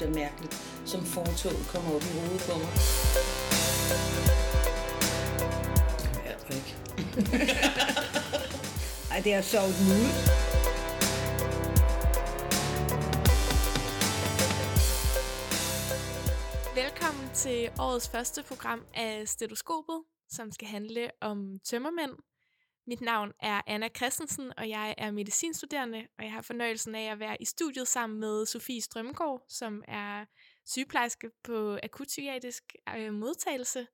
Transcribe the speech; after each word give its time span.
det 0.00 0.08
er 0.08 0.14
mærkeligt, 0.14 0.54
som 0.84 1.04
fortoget 1.04 1.66
kommer 1.68 1.94
op 1.94 2.02
i 2.02 2.18
hovedet 2.18 2.42
på 2.48 2.58
mig. 2.58 2.72
Jeg 6.26 6.36
ved 6.48 6.56
ikke. 6.56 6.76
Ej, 9.12 9.20
det 9.24 9.32
er 9.34 9.40
sovet 9.40 9.74
den 9.78 9.86
ud. 10.00 10.10
Velkommen 16.74 17.30
til 17.34 17.70
årets 17.78 18.08
første 18.08 18.42
program 18.42 18.80
af 18.94 19.28
Stetoskopet, 19.28 20.02
som 20.28 20.52
skal 20.52 20.68
handle 20.68 21.10
om 21.20 21.58
tømmermænd. 21.64 22.12
Mit 22.90 23.00
navn 23.00 23.32
er 23.40 23.60
Anna 23.66 23.88
Christensen, 23.96 24.52
og 24.56 24.68
jeg 24.68 24.94
er 24.98 25.10
medicinstuderende, 25.10 26.06
og 26.18 26.24
jeg 26.24 26.32
har 26.32 26.42
fornøjelsen 26.42 26.94
af 26.94 27.12
at 27.12 27.18
være 27.18 27.42
i 27.42 27.44
studiet 27.44 27.88
sammen 27.88 28.20
med 28.20 28.46
Sofie 28.46 28.80
Strømgaard, 28.80 29.44
som 29.48 29.84
er 29.88 30.24
sygeplejerske 30.66 31.30
på 31.44 31.78
akutpsykiatrisk 31.82 32.74
øh, 32.96 33.12
modtagelse, 33.12 33.86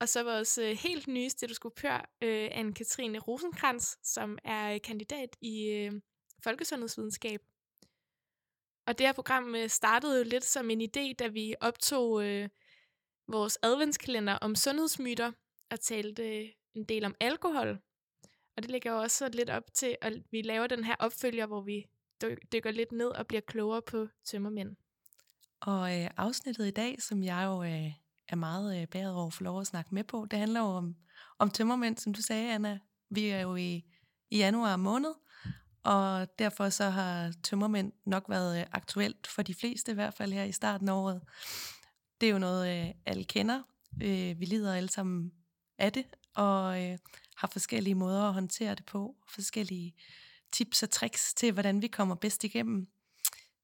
og 0.00 0.08
så 0.08 0.22
vores 0.22 0.58
øh, 0.58 0.76
helt 0.76 1.08
nye 1.08 1.30
stetoskopør, 1.30 2.10
øh, 2.22 2.50
Anne-Katrine 2.52 3.18
Rosenkrantz, 3.18 3.96
som 4.02 4.38
er 4.44 4.78
kandidat 4.78 5.36
i 5.40 5.70
øh, 5.70 5.92
folkesundhedsvidenskab. 6.44 7.40
Og 8.86 8.98
det 8.98 9.06
her 9.06 9.12
program 9.12 9.54
øh, 9.54 9.68
startede 9.68 10.18
jo 10.18 10.24
lidt 10.24 10.44
som 10.44 10.70
en 10.70 10.80
idé, 10.80 11.14
da 11.18 11.26
vi 11.26 11.54
optog 11.60 12.24
øh, 12.24 12.48
vores 13.28 13.58
adventskalender 13.62 14.34
om 14.34 14.54
sundhedsmyter 14.54 15.32
og 15.70 15.80
talte 15.80 16.40
øh, 16.40 16.48
en 16.74 16.84
del 16.84 17.04
om 17.04 17.14
alkohol. 17.20 17.78
Og 18.56 18.62
det 18.62 18.70
ligger 18.70 18.92
jo 18.92 18.98
også 18.98 19.28
lidt 19.32 19.50
op 19.50 19.74
til, 19.74 19.96
at 20.00 20.12
vi 20.30 20.42
laver 20.42 20.66
den 20.66 20.84
her 20.84 20.94
opfølger, 20.98 21.46
hvor 21.46 21.60
vi 21.60 21.86
dykker 22.52 22.70
lidt 22.70 22.92
ned 22.92 23.06
og 23.06 23.26
bliver 23.26 23.40
klogere 23.40 23.82
på 23.82 24.06
tømmermænd. 24.24 24.76
Og 25.60 26.00
øh, 26.00 26.10
afsnittet 26.16 26.66
i 26.66 26.70
dag, 26.70 27.02
som 27.02 27.22
jeg 27.22 27.44
jo 27.44 27.62
øh, 27.62 27.92
er 28.28 28.36
meget 28.36 28.80
øh, 28.80 28.86
bæret 28.88 29.14
over 29.14 29.26
at 29.26 29.32
få 29.32 29.44
lov 29.44 29.60
at 29.60 29.66
snakke 29.66 29.94
med 29.94 30.04
på, 30.04 30.26
det 30.30 30.38
handler 30.38 30.60
jo 30.60 30.66
om, 30.66 30.96
om 31.38 31.50
tømmermænd, 31.50 31.98
som 31.98 32.14
du 32.14 32.22
sagde, 32.22 32.54
Anna. 32.54 32.78
Vi 33.10 33.26
er 33.26 33.40
jo 33.40 33.56
i, 33.56 33.84
i 34.30 34.38
januar 34.38 34.76
måned, 34.76 35.14
og 35.82 36.38
derfor 36.38 36.68
så 36.68 36.84
har 36.84 37.32
tømmermænd 37.42 37.92
nok 38.06 38.24
været 38.28 38.60
øh, 38.60 38.66
aktuelt 38.72 39.26
for 39.26 39.42
de 39.42 39.54
fleste, 39.54 39.92
i 39.92 39.94
hvert 39.94 40.14
fald 40.14 40.32
her 40.32 40.44
i 40.44 40.52
starten 40.52 40.88
af 40.88 40.92
året. 40.92 41.22
Det 42.20 42.28
er 42.28 42.32
jo 42.32 42.38
noget, 42.38 42.86
øh, 42.86 42.94
alle 43.06 43.24
kender. 43.24 43.62
Øh, 44.02 44.40
vi 44.40 44.44
lider 44.44 44.74
alle 44.74 44.88
sammen 44.88 45.32
af 45.78 45.92
det, 45.92 46.06
og 46.34 46.82
øh, 46.82 46.98
har 47.44 47.48
forskellige 47.48 47.94
måder 47.94 48.22
at 48.22 48.34
håndtere 48.34 48.74
det 48.74 48.84
på, 48.84 49.16
forskellige 49.28 49.94
tips 50.52 50.82
og 50.82 50.90
tricks 50.90 51.34
til, 51.34 51.52
hvordan 51.52 51.82
vi 51.82 51.86
kommer 51.86 52.14
bedst 52.14 52.44
igennem. 52.44 52.88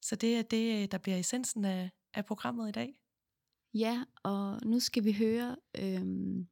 Så 0.03 0.17
det 0.17 0.37
er 0.37 0.43
det, 0.43 0.93
der 0.93 0.99
bliver 0.99 1.19
essensen 1.19 1.65
af, 1.65 1.91
af 2.15 2.27
programmet 2.27 2.69
i 2.69 2.73
dag. 2.73 2.95
Ja, 3.75 4.05
og 4.23 4.61
nu 4.65 4.81
skal 4.81 5.05
vi 5.05 5.13
høre 5.13 5.57
øhm, 5.79 6.49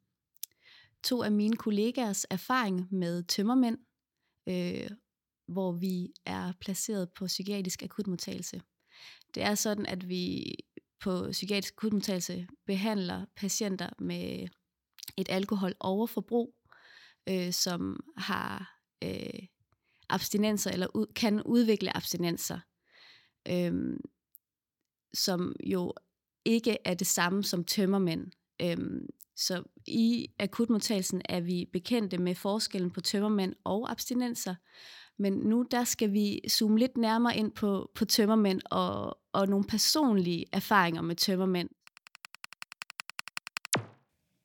to 1.05 1.23
af 1.23 1.33
mine 1.33 1.57
kollegaers 1.57 2.27
erfaring 2.31 2.95
med 2.95 3.23
tømmermænd, 3.23 3.79
øh, 4.49 4.91
hvor 5.49 5.73
vi 5.73 6.13
er 6.27 6.53
placeret 6.61 7.13
på 7.13 7.27
psykiatrisk 7.27 7.83
akutmodtagelse. 7.83 8.63
Det 9.35 9.43
er 9.43 9.55
sådan, 9.55 9.87
at 9.87 10.09
vi 10.09 10.55
på 11.01 11.29
psykiatrisk 11.31 11.75
akutmodtagelse 11.75 12.47
behandler 12.67 13.27
patienter 13.37 13.91
med 13.99 14.49
et 15.17 15.29
alkoholoverforbrug, 15.29 16.58
øh, 17.29 17.53
som 17.53 18.01
har 18.17 18.81
øh, 19.05 19.47
abstinenser 20.09 20.71
eller 20.71 20.87
ud, 20.95 21.07
kan 21.07 21.43
udvikle 21.43 21.97
abstinenser, 21.97 22.59
øh, 23.49 23.97
som 25.15 25.57
jo 25.65 25.93
ikke 26.45 26.79
er 26.85 26.95
det 26.95 27.07
samme 27.07 27.45
som 27.45 27.65
tømmermænd. 27.65 28.27
Øh, 28.63 29.01
så 29.37 29.63
i 29.87 30.27
akutmodtagelsen 30.39 31.23
er 31.25 31.41
vi 31.41 31.69
bekendte 31.73 32.19
med 32.19 32.35
forskellen 32.35 32.91
på 32.91 33.01
tømmermænd 33.01 33.55
og 33.65 33.91
abstinenser, 33.91 34.55
men 35.19 35.33
nu 35.33 35.67
der 35.71 35.85
skal 35.85 36.13
vi 36.13 36.41
zoome 36.49 36.79
lidt 36.79 36.97
nærmere 36.97 37.37
ind 37.37 37.53
på, 37.53 37.91
på 37.95 38.05
tømmermænd 38.05 38.61
og, 38.71 39.19
og 39.33 39.49
nogle 39.49 39.65
personlige 39.65 40.45
erfaringer 40.53 41.03
med 41.03 41.17
tømmermænd. 41.17 41.69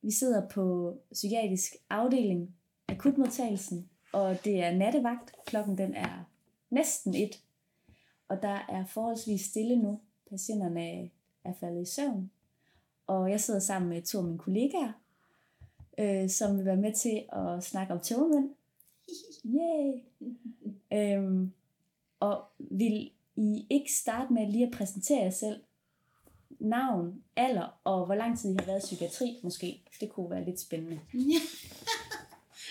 Vi 0.01 0.11
sidder 0.11 0.49
på 0.53 0.97
psykiatrisk 1.13 1.71
afdeling, 1.89 2.55
akutmodtagelsen, 2.93 3.89
og 4.11 4.45
det 4.45 4.63
er 4.63 4.71
nattevagt. 4.71 5.31
Klokken 5.45 5.77
den 5.77 5.93
er 5.93 6.29
næsten 6.69 7.15
et, 7.15 7.39
og 8.27 8.41
der 8.41 8.65
er 8.69 8.85
forholdsvis 8.85 9.41
stille 9.41 9.75
nu. 9.75 9.99
Patienterne 10.29 11.09
er 11.43 11.53
faldet 11.59 11.81
i 11.81 11.91
søvn, 11.91 12.31
og 13.07 13.31
jeg 13.31 13.41
sidder 13.41 13.59
sammen 13.59 13.89
med 13.89 14.01
to 14.01 14.17
af 14.17 14.23
mine 14.23 14.37
kollegaer, 14.37 14.91
øh, 15.97 16.29
som 16.29 16.57
vil 16.57 16.65
være 16.65 16.77
med 16.77 16.93
til 16.93 17.23
at 17.33 17.63
snakke 17.63 17.93
om 17.93 17.99
tømmermænd. 17.99 18.49
Yay! 19.45 20.01
øhm, 21.17 21.53
og 22.19 22.43
vil 22.57 23.11
I 23.35 23.65
ikke 23.69 23.93
starte 23.93 24.33
med 24.33 24.51
lige 24.51 24.65
at 24.65 24.73
præsentere 24.73 25.23
jer 25.23 25.29
selv? 25.29 25.61
Navn, 26.59 27.23
alder 27.35 27.79
og 27.83 28.05
hvor 28.05 28.15
lang 28.15 28.39
tid 28.39 28.53
I 28.53 28.55
har 28.59 28.65
været 28.65 28.83
i 28.83 28.85
psykiatri 28.85 29.39
måske. 29.43 29.81
Det 29.99 30.09
kunne 30.09 30.29
være 30.29 30.45
lidt 30.45 30.59
spændende. 30.59 30.99
ja, 31.13 31.39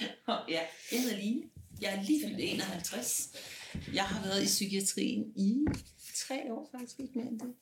jeg 0.56 0.68
hedder 0.90 1.16
Line. 1.16 1.42
Jeg 1.80 1.94
er 1.94 2.02
lige 2.02 2.26
fyldt 2.26 2.40
51. 2.40 3.32
Jeg 3.94 4.04
har 4.04 4.26
været 4.26 4.42
i 4.42 4.46
psykiatrien 4.46 5.32
i 5.36 5.66
tre 6.16 6.52
år 6.52 6.68
faktisk, 6.72 7.00
ikke 7.00 7.18
mere 7.18 7.28
end 7.28 7.40
det. 7.40 7.54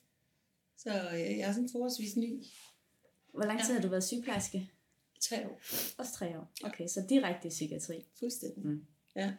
Så 0.77 0.89
øh, 0.89 1.19
jeg 1.19 1.49
er 1.49 1.53
sådan 1.53 1.69
forholdsvis 1.71 2.15
ny. 2.15 2.43
Hvor 3.33 3.43
lang 3.43 3.65
tid 3.65 3.73
har 3.73 3.81
du 3.81 3.87
været 3.87 4.03
sygeplejerske? 4.03 4.71
Tre 5.21 5.47
år. 5.49 5.61
Også 5.97 6.13
tre 6.13 6.39
år. 6.39 6.51
Okay, 6.63 6.87
så 6.87 7.05
direkte 7.09 7.47
i 7.47 7.49
psykiatri. 7.49 8.05
Fuldstændig. 8.19 8.65
Mm. 8.65 8.85
Ja. 9.15 9.33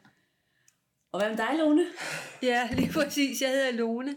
Og 1.13 1.21
hvad 1.21 1.31
med 1.31 1.37
dig, 1.37 1.59
Lone? 1.59 1.87
Ja, 2.43 2.69
lige 2.73 2.93
præcis. 2.93 3.43
Jeg 3.43 3.51
hedder 3.51 3.71
Lone, 3.73 4.17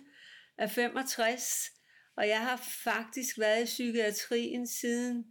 er 0.58 0.68
65, 0.68 1.72
og 2.18 2.28
jeg 2.28 2.40
har 2.40 2.58
faktisk 2.84 3.40
været 3.40 3.62
i 3.62 3.66
psykiatrien 3.66 4.68
siden 4.68 5.26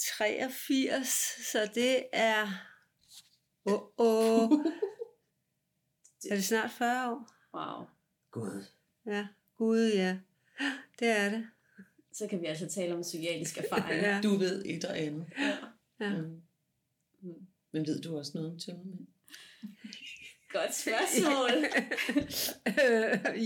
83, 0.00 1.08
så 1.52 1.70
det 1.74 2.06
er... 2.12 2.48
Åh, 3.64 3.74
oh, 3.74 4.50
oh. 4.50 4.60
Er 6.30 6.34
det 6.34 6.44
snart 6.44 6.70
40 6.70 7.10
år? 7.10 7.30
Wow. 7.54 7.86
Gud. 8.30 8.64
Ja, 9.06 9.26
gud 9.56 9.92
ja. 9.92 10.18
Det 10.98 11.08
er 11.08 11.30
det. 11.30 11.46
Så 12.12 12.26
kan 12.26 12.40
vi 12.40 12.46
altså 12.46 12.68
tale 12.68 12.94
om 12.94 13.02
psykiatrisk 13.02 13.58
erfaring. 13.58 14.02
Ja. 14.06 14.20
Du 14.22 14.36
ved 14.36 14.64
et 14.66 14.84
og 14.84 14.98
andet. 14.98 15.26
Ja. 16.00 16.16
Mm. 16.16 16.42
Mm. 17.20 17.46
Men 17.72 17.86
ved 17.86 18.02
du 18.02 18.18
også 18.18 18.32
noget 18.34 18.52
om 18.52 18.58
tømmermænd? 18.58 19.06
Godt 20.52 20.74
spørgsmål. 20.74 21.50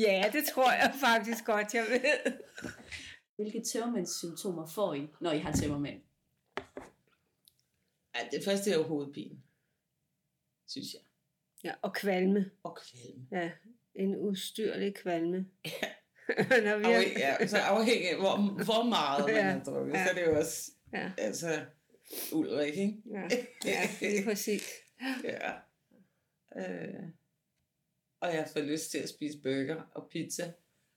Ja, 0.00 0.30
det 0.32 0.44
tror 0.54 0.72
jeg 0.72 0.94
faktisk 1.00 1.44
godt, 1.44 1.74
jeg 1.74 1.86
ved. 1.90 2.32
Hvilke 3.36 3.62
tørmændssymptomer 3.72 4.66
får 4.66 4.94
I, 4.94 5.08
når 5.20 5.32
I 5.32 5.38
har 5.38 5.52
tømmermænd? 5.52 6.00
Ja, 8.14 8.28
det 8.36 8.44
første 8.44 8.70
er 8.70 8.74
jo 8.74 8.82
hovedpine, 8.82 9.36
synes 10.68 10.86
jeg. 10.94 11.00
Ja, 11.64 11.74
og 11.82 11.94
kvalme. 11.94 12.50
Og 12.62 12.78
kvalme. 12.78 13.26
Ja, 13.32 13.50
en 13.94 14.16
ustyrlig 14.16 14.94
kvalme. 14.94 15.46
Ja. 15.64 15.88
Når 16.64 16.78
vi 16.78 16.84
Afhæng, 16.84 17.16
ja, 17.18 17.46
så 17.46 17.58
afhængig 17.58 18.10
af, 18.10 18.16
hvor, 18.16 18.64
hvor 18.64 18.82
meget 18.88 19.24
man 19.26 19.34
Ja. 19.34 19.42
har 19.42 19.64
drukket, 19.64 19.92
Ja. 19.94 20.04
så 20.04 20.10
er 20.10 20.14
det 20.14 20.26
jo 20.26 20.38
også, 20.38 20.70
Ja, 20.92 21.12
altså, 21.18 21.64
Ulrik, 22.32 22.76
ikke? 22.76 23.02
ja, 23.10 23.20
ja, 23.64 23.88
det 24.00 24.18
er 24.18 24.24
præcis. 24.24 24.68
Ja. 25.24 25.52
Øh. 26.56 27.02
Og 28.20 28.34
jeg 28.34 28.48
får 28.52 28.60
lyst 28.60 28.90
til 28.90 28.98
at 28.98 29.08
spise 29.08 29.38
burger 29.42 29.82
og 29.94 30.08
pizza 30.10 30.52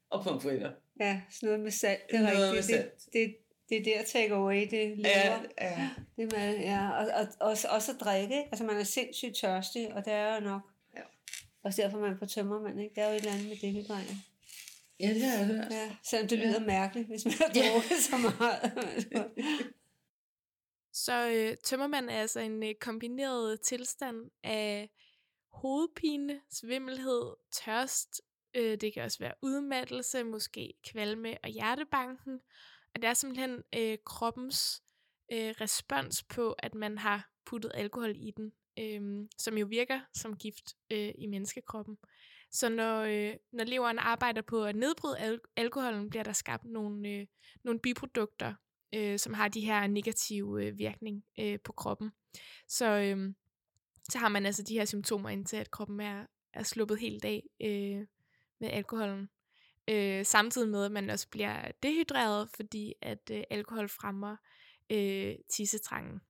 og 0.09 0.23
pomfritter. 0.23 0.73
Ja, 0.99 1.21
sådan 1.29 1.47
noget 1.47 1.59
med 1.63 1.71
salt, 1.71 2.01
det 2.11 2.15
er 2.15 2.21
Noget 2.21 2.37
med 2.39 2.47
rigtigt. 2.49 2.65
salt. 2.65 3.05
Det, 3.05 3.13
det, 3.13 3.35
det 3.69 3.77
er 3.77 3.83
der 3.83 4.03
take 4.05 4.33
away, 4.33 4.61
det 4.71 4.97
lever. 4.97 5.07
Ja, 5.09 5.39
ja. 5.61 5.89
Det 6.17 6.31
med, 6.31 6.57
ja, 6.57 6.89
og, 6.91 7.07
og, 7.15 7.27
og, 7.39 7.49
også 7.49 7.91
at 7.93 7.99
drikke. 7.99 8.35
ikke? 8.37 8.49
Altså, 8.51 8.63
man 8.65 8.77
er 8.77 8.83
sindssygt 8.83 9.35
tørstig, 9.35 9.93
og 9.93 10.05
det 10.05 10.13
er 10.13 10.35
jo 10.35 10.39
nok. 10.39 10.61
Ja. 10.95 11.01
Også 11.63 11.81
derfor 11.81 11.99
man 11.99 12.13
er 12.13 12.17
på 12.17 12.25
tømmermand, 12.25 12.81
ikke? 12.81 12.95
Det 12.95 13.03
er 13.03 13.07
jo 13.07 13.11
et 13.13 13.17
eller 13.19 13.31
andet 13.31 13.47
med 13.47 13.57
det, 13.57 13.73
vi 13.73 13.83
drejer. 13.83 14.03
ja, 14.99 15.07
det 15.09 15.21
jeg 15.21 15.45
hørt. 15.45 15.71
Ja, 15.71 15.91
selvom 16.03 16.27
det 16.27 16.39
lyder 16.39 16.59
mærkeligt, 16.59 17.07
hvis 17.07 17.25
man 17.25 17.33
har 17.33 17.51
Ja. 17.55 17.71
drukket 17.73 17.97
så 17.99 18.17
meget. 18.17 18.73
Så 20.93 21.29
øh, 21.29 21.57
tømmermand 21.63 22.09
er 22.09 22.21
altså 22.21 22.39
en 22.39 22.63
øh, 22.63 22.73
kombineret 22.81 23.61
tilstand 23.61 24.15
af 24.43 24.89
hovedpine, 25.51 26.39
svimmelhed, 26.49 27.33
tørst. 27.51 28.21
Øh, 28.53 28.77
det 28.81 28.93
kan 28.93 29.03
også 29.03 29.19
være 29.19 29.33
udmattelse, 29.41 30.23
måske 30.23 30.73
kvalme 30.85 31.37
og 31.43 31.49
hjertebanken. 31.49 32.39
Og 32.97 33.01
det 33.01 33.09
er 33.09 33.13
simpelthen 33.13 33.63
øh, 33.75 33.97
kroppens 34.05 34.83
øh, 35.31 35.53
respons 35.61 36.23
på, 36.23 36.51
at 36.51 36.75
man 36.75 36.97
har 36.97 37.29
puttet 37.45 37.71
alkohol 37.73 38.15
i 38.15 38.31
den, 38.37 38.51
øh, 38.79 39.27
som 39.37 39.57
jo 39.57 39.65
virker 39.65 39.99
som 40.13 40.37
gift 40.37 40.75
øh, 40.91 41.11
i 41.17 41.27
menneskekroppen. 41.27 41.97
Så 42.51 42.69
når, 42.69 43.01
øh, 43.01 43.33
når 43.51 43.63
leveren 43.63 43.99
arbejder 43.99 44.41
på 44.41 44.63
at 44.63 44.75
nedbryde 44.75 45.19
al- 45.19 45.39
alkoholen, 45.55 46.09
bliver 46.09 46.23
der 46.23 46.33
skabt 46.33 46.65
nogle, 46.65 47.09
øh, 47.09 47.27
nogle 47.63 47.79
biprodukter, 47.79 48.53
øh, 48.95 49.19
som 49.19 49.33
har 49.33 49.47
de 49.47 49.61
her 49.61 49.87
negative 49.87 50.65
øh, 50.65 50.77
virkning 50.77 51.23
øh, 51.39 51.59
på 51.63 51.71
kroppen. 51.71 52.11
Så, 52.67 52.85
øh, 52.85 53.33
så 54.09 54.17
har 54.17 54.29
man 54.29 54.45
altså 54.45 54.63
de 54.63 54.73
her 54.73 54.85
symptomer, 54.85 55.29
indtil 55.29 55.57
at 55.57 55.71
kroppen 55.71 55.99
er, 55.99 56.25
er 56.53 56.63
sluppet 56.63 56.99
helt 56.99 57.25
af 57.25 57.43
øh, 57.61 58.07
med 58.59 58.69
alkoholen. 58.69 59.29
Øh, 59.89 60.25
samtidig 60.25 60.69
med, 60.69 60.85
at 60.85 60.91
man 60.91 61.09
også 61.09 61.27
bliver 61.29 61.71
dehydreret, 61.83 62.49
fordi 62.55 62.93
at 63.01 63.31
øh, 63.31 63.43
alkohol 63.49 63.89
fremmer 63.89 64.35
øh, 64.91 65.35
tissetrangen. 65.53 66.21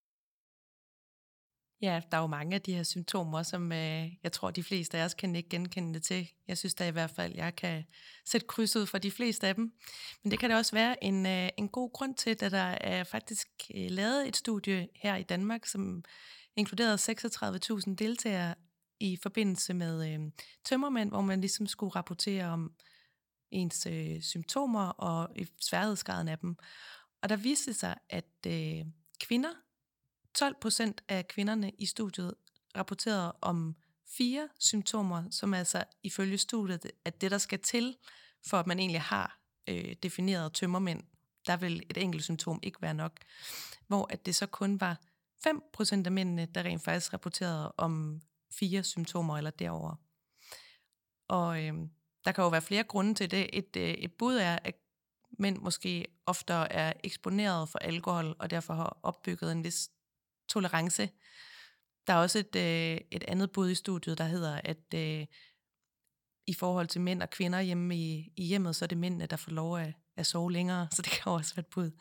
Ja, 1.82 2.02
der 2.12 2.18
er 2.18 2.22
jo 2.22 2.28
mange 2.28 2.56
af 2.56 2.62
de 2.62 2.74
her 2.74 2.84
symptomer, 2.84 3.44
som 3.44 3.72
øh, 3.72 4.12
jeg 4.24 4.32
tror, 4.32 4.52
de 4.52 4.64
fleste 4.64 4.98
af 4.98 5.06
os 5.06 5.14
kan 5.14 5.36
ikke 5.36 5.50
genkende 5.50 5.94
det 5.94 6.04
til. 6.04 6.30
Jeg 6.48 6.58
synes 6.58 6.76
da 6.76 6.88
i 6.88 6.92
hvert 6.92 7.12
fald, 7.12 7.36
jeg 7.36 7.56
kan 7.56 7.84
sætte 8.26 8.48
kryds 8.48 8.76
ud 8.76 8.86
for 8.86 8.98
de 8.98 9.12
fleste 9.12 9.48
af 9.48 9.56
dem. 9.56 9.74
Men 10.24 10.32
det 10.32 10.40
kan 10.40 10.50
det 10.50 10.58
også 10.58 10.76
være 10.76 11.04
en, 11.04 11.26
øh, 11.26 11.50
en 11.58 11.70
god 11.70 11.94
grund 11.94 12.16
til, 12.16 12.30
at 12.30 12.52
der 12.52 12.78
er 12.82 13.04
faktisk 13.04 13.48
øh, 13.76 13.88
lavet 13.90 14.28
et 14.28 14.36
studie 14.36 14.88
her 14.96 15.16
i 15.16 15.24
Danmark, 15.24 15.66
som 15.66 16.04
inkluderede 16.56 16.96
36.000 17.88 17.96
deltagere 17.96 18.56
i 19.00 19.18
forbindelse 19.24 19.74
med 19.74 20.14
øh, 20.14 20.20
tømmermænd, 20.66 21.10
hvor 21.10 21.22
man 21.22 21.42
ligesom 21.42 21.68
skulle 21.68 21.96
rapportere 21.96 22.46
om 22.46 22.72
ens 23.52 23.86
øh, 23.86 24.22
symptomer 24.22 24.90
og 24.90 25.30
sværhedsgraden 25.62 26.28
af 26.28 26.40
dem. 26.40 26.58
Og 27.22 27.30
der 27.30 27.36
viste 27.36 27.74
sig, 27.74 27.96
at 28.10 28.26
øh, 28.48 28.86
kvinder 29.20 29.50
12 30.34 30.56
procent 30.62 31.04
af 31.08 31.28
kvinderne 31.28 31.72
i 31.78 31.86
studiet 31.86 32.34
rapporterede 32.78 33.36
om 33.42 33.76
fire 34.08 34.50
symptomer, 34.60 35.24
som 35.32 35.54
altså 35.54 35.84
ifølge 36.04 36.38
studiet 36.38 36.92
er 37.06 37.10
det, 37.10 37.32
der 37.32 37.38
skal 37.38 37.60
til, 37.60 37.98
for 38.46 38.58
at 38.58 38.68
man 38.68 38.80
egentlig 38.80 39.02
har 39.02 39.40
øh, 39.68 39.96
defineret 40.04 40.54
tømmermænd. 40.54 41.04
Der 41.48 41.58
vil 41.58 41.84
et 41.90 41.98
enkelt 41.98 42.24
symptom 42.24 42.60
ikke 42.64 42.82
være 42.82 42.94
nok. 42.94 43.20
Hvor 43.88 44.08
at 44.10 44.26
det 44.26 44.36
så 44.36 44.46
kun 44.46 44.82
var 44.82 45.02
5 45.44 45.62
procent 45.74 46.08
af 46.08 46.12
mændene, 46.12 46.46
der 46.46 46.64
rent 46.64 46.84
faktisk 46.84 47.14
rapporterede 47.14 47.72
om 47.78 48.22
fire 48.52 48.84
symptomer 48.84 49.38
eller 49.38 49.52
derover. 49.52 49.96
Og 51.28 51.64
øh, 51.64 51.74
der 52.28 52.34
kan 52.34 52.44
jo 52.44 52.50
være 52.50 52.62
flere 52.62 52.84
grunde 52.84 53.14
til 53.14 53.32
det. 53.32 53.50
Et, 53.54 53.78
øh, 53.78 53.90
et 53.90 54.14
bud 54.14 54.36
er, 54.36 54.60
at 54.64 54.76
mænd 55.40 55.58
måske 55.58 56.06
oftere 56.26 56.72
er 56.72 56.94
eksponeret 57.04 57.70
for 57.70 57.80
alkohol, 57.80 58.36
og 58.40 58.50
derfor 58.50 58.74
har 58.74 59.00
opbygget 59.04 59.52
en 59.52 59.64
vis 59.64 59.90
tolerance. 60.50 61.10
Der 62.08 62.14
er 62.14 62.18
også 62.18 62.40
et, 62.40 62.56
øh, 62.56 63.02
et 63.12 63.24
andet 63.28 63.52
bud 63.52 63.70
i 63.70 63.76
studiet, 63.76 64.18
der 64.18 64.24
hedder, 64.24 64.62
at 64.64 64.94
øh, 64.96 65.26
i 66.48 66.54
forhold 66.54 66.88
til 66.88 67.02
mænd 67.02 67.22
og 67.22 67.30
kvinder 67.30 67.62
hjemme 67.62 67.96
i, 67.96 68.34
i 68.36 68.44
hjemmet, 68.44 68.76
så 68.76 68.86
er 68.86 68.88
det 68.88 68.98
mændene, 68.98 69.26
der 69.26 69.38
får 69.38 69.52
lov 69.52 69.78
at, 69.80 69.94
at 70.16 70.26
sove 70.26 70.52
længere, 70.52 70.88
så 70.92 71.02
det 71.02 71.12
kan 71.12 71.32
også 71.32 71.56
være 71.56 71.62
et 71.62 71.68
bud. 71.68 71.92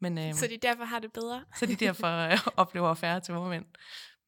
Men, 0.00 0.18
øh, 0.18 0.34
så 0.34 0.46
de 0.46 0.56
derfor 0.56 0.84
har 0.84 0.98
det 0.98 1.12
bedre? 1.12 1.44
så 1.58 1.66
de 1.66 1.76
derfor 1.76 2.32
øh, 2.32 2.38
oplever 2.62 2.94
færre 2.94 3.20
til 3.20 3.34
mænd. 3.34 3.66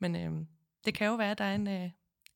Men 0.00 0.16
øh, 0.16 0.46
det 0.84 0.94
kan 0.94 1.06
jo 1.06 1.14
være, 1.14 1.30
at 1.30 1.38
der 1.38 1.44
er 1.44 1.54
en, 1.54 1.68
øh, 1.68 1.90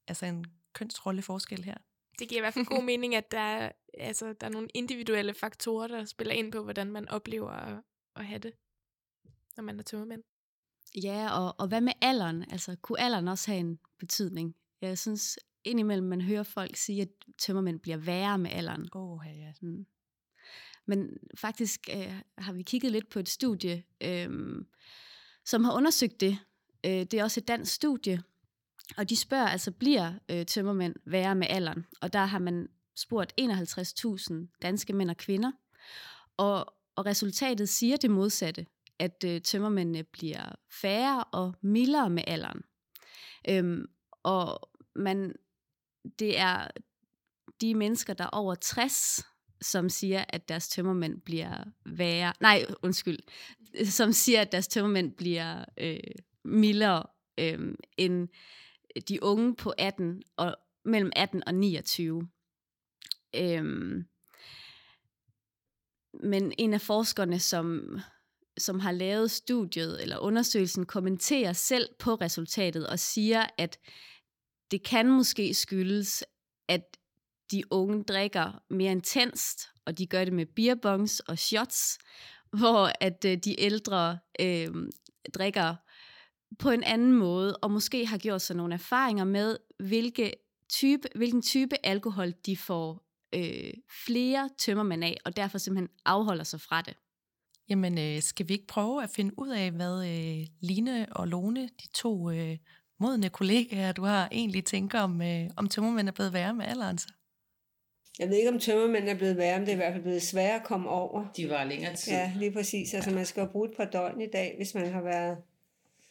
altså 0.09 0.27
en 0.27 0.45
kønsrolle 0.73 1.23
forskel 1.23 1.65
her. 1.65 1.77
Det 2.19 2.29
giver 2.29 2.41
i 2.41 2.43
hvert 2.43 2.55
fald 2.55 2.65
god 2.67 2.83
mening, 2.91 3.15
at 3.15 3.31
der 3.31 3.39
er, 3.39 3.73
altså, 3.95 4.33
der 4.33 4.47
er 4.47 4.51
nogle 4.51 4.69
individuelle 4.75 5.35
faktorer, 5.35 5.89
der 5.89 6.05
spiller 6.05 6.35
ind 6.35 6.53
på, 6.53 6.63
hvordan 6.63 6.93
man 6.93 7.09
oplever 7.09 7.51
at, 7.51 7.83
at 8.17 8.27
have 8.27 8.39
det, 8.39 8.53
når 9.57 9.63
man 9.63 9.79
er 9.79 9.83
tømmermænd. 9.83 10.23
Ja, 11.03 11.31
og, 11.31 11.55
og 11.59 11.69
hvad 11.69 11.81
med 11.81 11.93
alderen? 12.01 12.45
Altså, 12.51 12.77
kunne 12.83 13.01
alderen 13.01 13.29
også 13.29 13.51
have 13.51 13.61
en 13.61 13.79
betydning? 13.99 14.57
Jeg 14.81 14.99
synes 14.99 15.39
indimellem, 15.65 16.07
man 16.07 16.21
hører 16.21 16.43
folk 16.43 16.77
sige, 16.77 17.03
at 17.03 17.09
tømmermænd 17.39 17.81
bliver 17.81 17.97
værre 17.97 18.39
med 18.39 18.51
alderen. 18.51 18.89
Oh, 18.93 19.21
ja. 19.27 19.53
Mm. 19.61 19.87
Men 20.87 21.17
faktisk 21.35 21.89
øh, 21.97 22.21
har 22.39 22.53
vi 22.53 22.63
kigget 22.63 22.93
lidt 22.93 23.09
på 23.09 23.19
et 23.19 23.29
studie, 23.29 23.83
øh, 24.01 24.31
som 25.45 25.65
har 25.65 25.73
undersøgt 25.73 26.21
det. 26.21 26.39
Øh, 26.87 26.91
det 26.91 27.15
er 27.15 27.25
også 27.25 27.41
et 27.41 27.49
dansk 27.49 27.75
studie, 27.75 28.23
og 28.97 29.11
de 29.11 29.17
spørger 29.17 29.49
altså, 29.49 29.71
bliver 29.71 30.13
øh, 30.31 30.47
tømmermænd 30.47 30.95
værre 31.05 31.35
med 31.35 31.47
alderen? 31.51 31.87
Og 32.01 32.13
der 32.13 32.25
har 32.25 32.39
man 32.39 32.69
spurgt 32.97 33.33
51.000 33.41 34.59
danske 34.63 34.93
mænd 34.93 35.11
og 35.11 35.17
kvinder, 35.17 35.53
og, 36.37 36.75
og 36.97 37.07
resultatet 37.07 37.69
siger 37.69 37.97
det 37.97 38.11
modsatte 38.11 38.67
at 38.99 39.25
øh, 39.27 39.41
tømmermændene 39.41 40.03
bliver 40.03 40.55
færre 40.71 41.25
og 41.25 41.55
mildere 41.61 42.11
med 42.11 42.23
alderen. 42.27 42.61
Øhm, 43.49 43.87
og 44.23 44.71
man, 44.95 45.35
det 46.19 46.39
er 46.39 46.69
de 47.61 47.75
mennesker, 47.75 48.15
der 48.15 48.25
er 48.25 48.29
over 48.29 48.55
60, 48.55 49.25
som 49.61 49.89
siger, 49.89 50.25
at 50.29 50.49
deres 50.49 50.69
tømmermænd 50.69 51.21
bliver 51.21 51.65
værre. 51.87 52.33
Nej, 52.41 52.67
undskyld. 52.83 53.19
Som 53.85 54.13
siger, 54.13 54.41
at 54.41 54.53
deres 54.53 54.69
tømmermænd 54.69 55.13
bliver 55.13 55.65
øh, 55.79 56.01
mildere 56.45 57.03
øh, 57.39 57.75
end 57.97 58.29
de 59.09 59.23
unge 59.23 59.57
på 59.57 59.73
18 59.79 60.23
og 60.37 60.57
mellem 60.85 61.13
18 61.17 61.43
og 61.47 61.55
29. 61.55 62.29
Øhm, 63.37 64.05
men 66.23 66.53
en 66.59 66.75
af 66.75 66.81
forskerne, 66.81 67.39
som 67.39 67.99
som 68.59 68.81
har 68.81 68.93
lavet 68.93 69.31
studiet 69.31 70.03
eller 70.03 70.19
undersøgelsen, 70.19 70.87
kommenterer 70.87 71.53
selv 71.53 71.89
på 71.99 72.15
resultatet 72.15 72.87
og 72.87 72.99
siger, 72.99 73.47
at 73.59 73.79
det 74.71 74.83
kan 74.83 75.09
måske 75.09 75.55
skyldes, 75.55 76.25
at 76.69 76.97
de 77.51 77.63
unge 77.71 78.05
drikker 78.05 78.63
mere 78.71 78.93
intenst, 78.93 79.69
og 79.87 79.99
de 79.99 80.07
gør 80.07 80.25
det 80.25 80.33
med 80.33 80.47
beerbongs 80.47 81.21
og 81.21 81.39
shots, 81.39 81.99
hvor 82.53 82.93
at 83.01 83.25
øh, 83.25 83.37
de 83.37 83.61
ældre 83.61 84.19
øh, 84.41 84.69
drikker 85.35 85.75
på 86.59 86.71
en 86.71 86.83
anden 86.83 87.13
måde, 87.13 87.57
og 87.57 87.71
måske 87.71 88.07
har 88.07 88.19
gjort 88.19 88.43
sig 88.43 88.57
nogle 88.57 88.75
erfaringer 88.75 89.25
med, 89.25 89.57
hvilke 89.79 90.33
type, 90.73 91.09
hvilken 91.15 91.43
type 91.43 91.77
alkohol 91.87 92.33
de 92.47 92.57
får 92.57 93.07
øh, 93.35 93.73
flere 94.07 94.51
tømmermænd 94.59 95.05
af, 95.05 95.17
og 95.25 95.37
derfor 95.37 95.59
simpelthen 95.59 95.89
afholder 96.05 96.45
sig 96.45 96.61
fra 96.61 96.83
det. 96.83 96.95
Jamen, 97.69 97.99
øh, 97.99 98.23
skal 98.23 98.49
vi 98.49 98.53
ikke 98.53 98.67
prøve 98.67 99.03
at 99.03 99.11
finde 99.11 99.39
ud 99.39 99.49
af, 99.49 99.71
hvad 99.71 100.07
øh, 100.09 100.47
Line 100.61 101.07
og 101.13 101.29
Lone, 101.29 101.63
de 101.63 101.89
to 101.95 102.31
øh, 102.31 102.59
modne 103.01 103.29
kollegaer, 103.29 103.93
du 103.93 104.05
har, 104.05 104.29
egentlig 104.33 104.65
tænker 104.65 105.01
om, 105.01 105.23
øh, 105.23 105.51
om 105.57 105.69
tømmermænd 105.69 106.09
er 106.09 106.13
blevet 106.13 106.33
værre 106.33 106.55
med 106.55 106.67
alderen 106.67 106.99
så? 106.99 107.09
Jeg 108.19 108.29
ved 108.29 108.37
ikke, 108.37 108.51
om 108.51 108.59
tømmermænd 108.59 109.09
er 109.09 109.15
blevet 109.15 109.37
værre, 109.37 109.59
men 109.59 109.67
det 109.67 109.73
er 109.73 109.77
i 109.77 109.77
hvert 109.77 109.93
fald 109.93 110.03
blevet 110.03 110.23
sværere 110.23 110.61
at 110.61 110.65
komme 110.65 110.89
over. 110.89 111.27
De 111.37 111.51
var 111.51 111.65
længere 111.65 111.97
tid. 111.97 112.13
Ja, 112.13 112.33
lige 112.37 112.53
præcis. 112.53 112.95
Altså, 112.95 113.11
man 113.11 113.27
skal 113.27 113.41
jo 113.41 113.47
bruge 113.47 113.69
et 113.69 113.77
par 113.77 113.85
døgn 113.85 114.21
i 114.21 114.27
dag, 114.33 114.55
hvis 114.57 114.75
man 114.75 114.93
har 114.93 115.03
været 115.03 115.37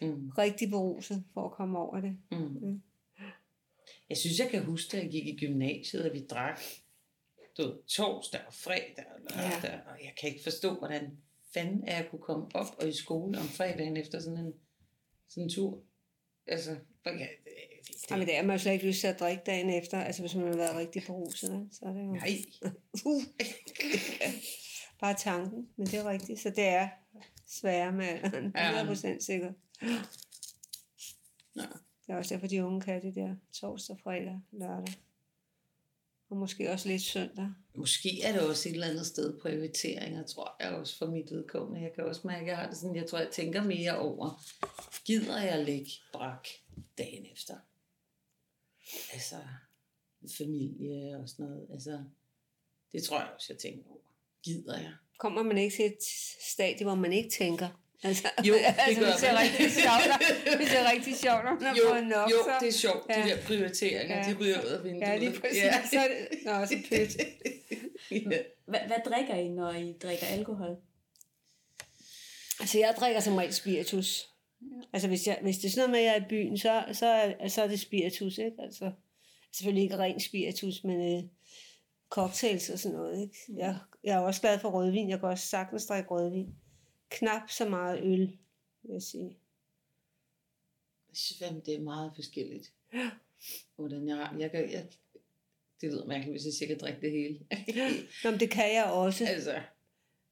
mm. 0.01 0.29
rigtig 0.37 0.69
beruset 0.69 1.23
for 1.33 1.45
at 1.45 1.51
komme 1.51 1.79
over 1.79 2.01
det. 2.01 2.17
Mm. 2.31 2.37
Mm. 2.37 2.81
Jeg 4.09 4.17
synes, 4.17 4.39
jeg 4.39 4.49
kan 4.49 4.63
huske, 4.63 4.97
at 4.97 5.03
jeg 5.03 5.11
gik 5.11 5.27
i 5.27 5.37
gymnasiet, 5.37 6.05
og 6.05 6.13
vi 6.13 6.25
drak 6.25 6.59
du, 7.57 7.77
torsdag 7.87 8.41
og 8.47 8.53
fredag 8.53 9.05
og 9.15 9.19
lørdag, 9.19 9.59
ja. 9.63 9.91
og 9.91 9.97
jeg 10.03 10.13
kan 10.21 10.29
ikke 10.29 10.43
forstå, 10.43 10.73
hvordan 10.73 11.17
fanden 11.53 11.83
er 11.87 11.95
jeg 11.95 12.07
kunne 12.09 12.21
komme 12.21 12.47
op 12.53 12.75
og 12.79 12.89
i 12.89 12.93
skole 12.93 13.39
om 13.39 13.45
fredagen 13.45 13.97
efter 13.97 14.19
sådan 14.19 14.37
en, 14.37 14.53
sådan 15.29 15.43
en 15.43 15.49
tur. 15.49 15.83
Altså, 16.47 16.71
ja, 17.05 17.11
det, 17.11 17.27
det. 17.45 18.11
Jamen, 18.11 18.27
det 18.27 18.37
er 18.37 18.41
man 18.41 18.55
jo 18.55 18.61
slet 18.61 18.73
ikke 18.73 18.87
lyst 18.87 18.99
til 18.99 19.07
at 19.07 19.19
drikke 19.19 19.43
dagen 19.45 19.69
efter, 19.69 19.97
altså 19.97 20.21
hvis 20.21 20.35
man 20.35 20.47
har 20.47 20.55
været 20.55 20.75
rigtig 20.75 21.03
beruset, 21.05 21.67
så 21.71 21.85
er 21.85 21.93
det 21.93 22.05
jo... 22.05 22.13
Nej. 22.13 22.29
Bare 24.99 25.13
tanken, 25.13 25.69
men 25.75 25.87
det 25.87 25.99
er 25.99 26.09
rigtigt, 26.09 26.39
så 26.39 26.49
det 26.49 26.63
er 26.63 26.89
sværere 27.47 27.91
med 27.91 28.07
100% 28.07 29.07
ja. 29.07 29.19
sikkert. 29.19 29.53
Ja. 29.81 31.67
Det 32.07 32.13
er 32.13 32.17
også 32.17 32.33
derfor, 32.33 32.47
de 32.47 32.65
unge 32.65 32.81
kan 32.81 33.01
det 33.01 33.15
der 33.15 33.35
torsdag, 33.53 33.99
fredag, 34.03 34.41
lørdag. 34.51 34.93
Og 36.29 36.37
måske 36.37 36.71
også 36.71 36.87
lidt 36.87 37.01
søndag. 37.01 37.49
Måske 37.75 38.21
er 38.21 38.31
det 38.31 38.41
også 38.41 38.69
et 38.69 38.73
eller 38.73 38.87
andet 38.87 39.05
sted 39.05 39.39
prioriteringer, 39.39 40.23
tror 40.23 40.55
jeg 40.59 40.71
også 40.71 40.97
for 40.97 41.05
mit 41.05 41.31
udkommende. 41.31 41.81
Jeg 41.81 41.93
kan 41.95 42.03
også 42.03 42.21
mærke, 42.23 42.41
at 42.41 42.47
jeg 42.47 42.57
har 42.57 42.69
det 42.69 42.77
sådan, 42.77 42.95
jeg 42.95 43.07
tror, 43.09 43.19
jeg 43.19 43.31
tænker 43.31 43.63
mere 43.63 43.97
over, 43.97 44.43
gider 45.05 45.41
jeg 45.41 45.65
lægge 45.65 45.91
brak 46.13 46.47
dagen 46.97 47.25
efter? 47.25 47.55
Altså, 49.13 49.35
familie 50.37 51.17
og 51.17 51.29
sådan 51.29 51.45
noget. 51.45 51.67
Altså, 51.71 52.03
det 52.91 53.03
tror 53.03 53.19
jeg 53.19 53.29
også, 53.35 53.53
jeg 53.53 53.59
tænker 53.59 53.89
over. 53.89 53.99
Gider 54.43 54.77
jeg? 54.77 54.93
Kommer 55.17 55.43
man 55.43 55.57
ikke 55.57 55.75
til 55.75 55.85
et 55.85 56.03
stadie, 56.53 56.85
hvor 56.85 56.95
man 56.95 57.13
ikke 57.13 57.29
tænker, 57.29 57.84
Altså, 58.03 58.27
jo, 58.43 58.53
det 58.59 58.61
altså, 58.77 59.01
gør 59.01 59.11
det 59.11 59.19
ser 59.19 59.39
rigtig 59.39 59.71
sjovt 59.71 60.59
Det 60.59 60.67
ser 60.67 60.91
rigtig 60.91 61.15
sjovt 61.15 61.43
når 61.43 61.59
man 61.61 61.75
jo, 61.75 62.15
nok. 62.15 62.31
Jo, 62.31 62.37
så. 62.43 62.51
det 62.59 62.67
er 62.67 62.71
sjovt. 62.71 63.05
Ja. 63.09 63.23
De 63.23 63.29
der 63.29 63.41
prioriteringer, 63.41 64.17
ja. 64.17 64.23
de 64.29 64.37
ryger 64.39 64.61
ud 64.61 64.69
af 64.69 64.83
vinduet. 64.83 65.01
Ja, 65.01 65.17
lige 65.17 65.39
præcis. 65.39 65.63
Ja. 65.63 65.87
Så 65.91 65.99
er 65.99 66.07
det, 66.07 66.45
nå, 66.45 66.65
så 66.65 66.77
pyt. 66.89 67.17
ja. 68.31 68.37
hvad, 68.65 68.79
hvad 68.87 68.97
drikker 69.05 69.35
I, 69.35 69.47
når 69.47 69.71
I 69.71 69.93
drikker 70.03 70.25
alkohol? 70.25 70.77
Altså, 72.59 72.79
jeg 72.79 72.93
drikker 72.99 73.19
som 73.19 73.35
regel 73.35 73.53
spiritus. 73.53 74.29
Ja. 74.61 74.67
Altså, 74.93 75.07
hvis, 75.07 75.27
jeg, 75.27 75.39
hvis 75.41 75.57
det 75.57 75.65
er 75.65 75.71
sådan 75.71 75.89
noget 75.89 75.91
med, 75.91 75.99
at 75.99 76.05
jeg 76.05 76.13
er 76.13 76.25
i 76.25 76.29
byen, 76.29 76.57
så, 76.57 76.83
så, 76.93 77.05
er, 77.05 77.47
så 77.47 77.61
er 77.63 77.67
det 77.67 77.79
spiritus, 77.79 78.37
ikke? 78.37 78.57
Altså, 78.59 78.91
selvfølgelig 79.51 79.83
ikke 79.83 79.97
ren 79.97 80.19
spiritus, 80.19 80.83
men 80.83 81.17
øh, 81.17 81.23
cocktails 82.09 82.69
og 82.69 82.79
sådan 82.79 82.97
noget. 82.97 83.21
Ikke? 83.21 83.35
Jeg, 83.57 83.77
jeg 84.03 84.15
er 84.15 84.19
også 84.19 84.41
glad 84.41 84.59
for 84.59 84.69
rødvin. 84.69 85.09
Jeg 85.09 85.19
kan 85.19 85.29
også 85.29 85.47
sagtens 85.47 85.85
drikke 85.85 86.09
rødvin. 86.09 86.55
Knap 87.15 87.49
så 87.49 87.69
meget 87.69 88.03
øl, 88.03 88.37
vil 88.83 88.93
jeg 88.93 89.01
sige. 89.01 89.37
Jeg 91.09 91.17
synes, 91.17 91.63
det 91.65 91.75
er 91.75 91.79
meget 91.81 92.11
forskelligt. 92.15 92.73
Hvordan 93.75 94.07
jeg, 94.07 94.35
jeg, 94.39 94.51
kan, 94.51 94.71
jeg, 94.71 94.87
det 95.81 95.89
lyder 95.89 96.05
mærkeligt, 96.05 96.33
hvis 96.33 96.45
jeg 96.45 96.53
siger, 96.53 96.75
at 96.75 96.81
drikke 96.81 97.01
det 97.01 97.11
hele. 97.11 97.39
Nå, 98.23 98.31
men 98.31 98.39
det 98.39 98.49
kan 98.49 98.73
jeg 98.73 98.85
også. 98.85 99.25
altså, 99.27 99.53
Men, 99.53 99.61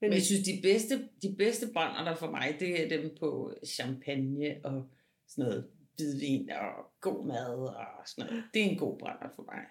men 0.10 0.14
jeg 0.14 0.22
synes, 0.22 0.46
de 0.46 0.60
bedste, 0.62 1.10
de 1.22 1.36
bedste 1.38 1.70
brænder 1.74 2.04
der 2.04 2.16
for 2.16 2.32
mig, 2.32 2.56
det 2.60 2.84
er 2.84 2.90
dem 2.90 3.16
på 3.20 3.54
champagne 3.68 4.66
og 4.66 4.90
sådan 5.28 5.50
noget 5.50 5.70
hvidvin 5.96 6.50
og 6.50 6.92
god 7.02 7.26
mad 7.26 7.56
og 7.58 7.86
sådan 8.06 8.30
noget. 8.30 8.44
Det 8.54 8.62
er 8.62 8.70
en 8.70 8.78
god 8.78 9.00
brænder 9.00 9.30
for 9.36 9.44
mig. 9.44 9.64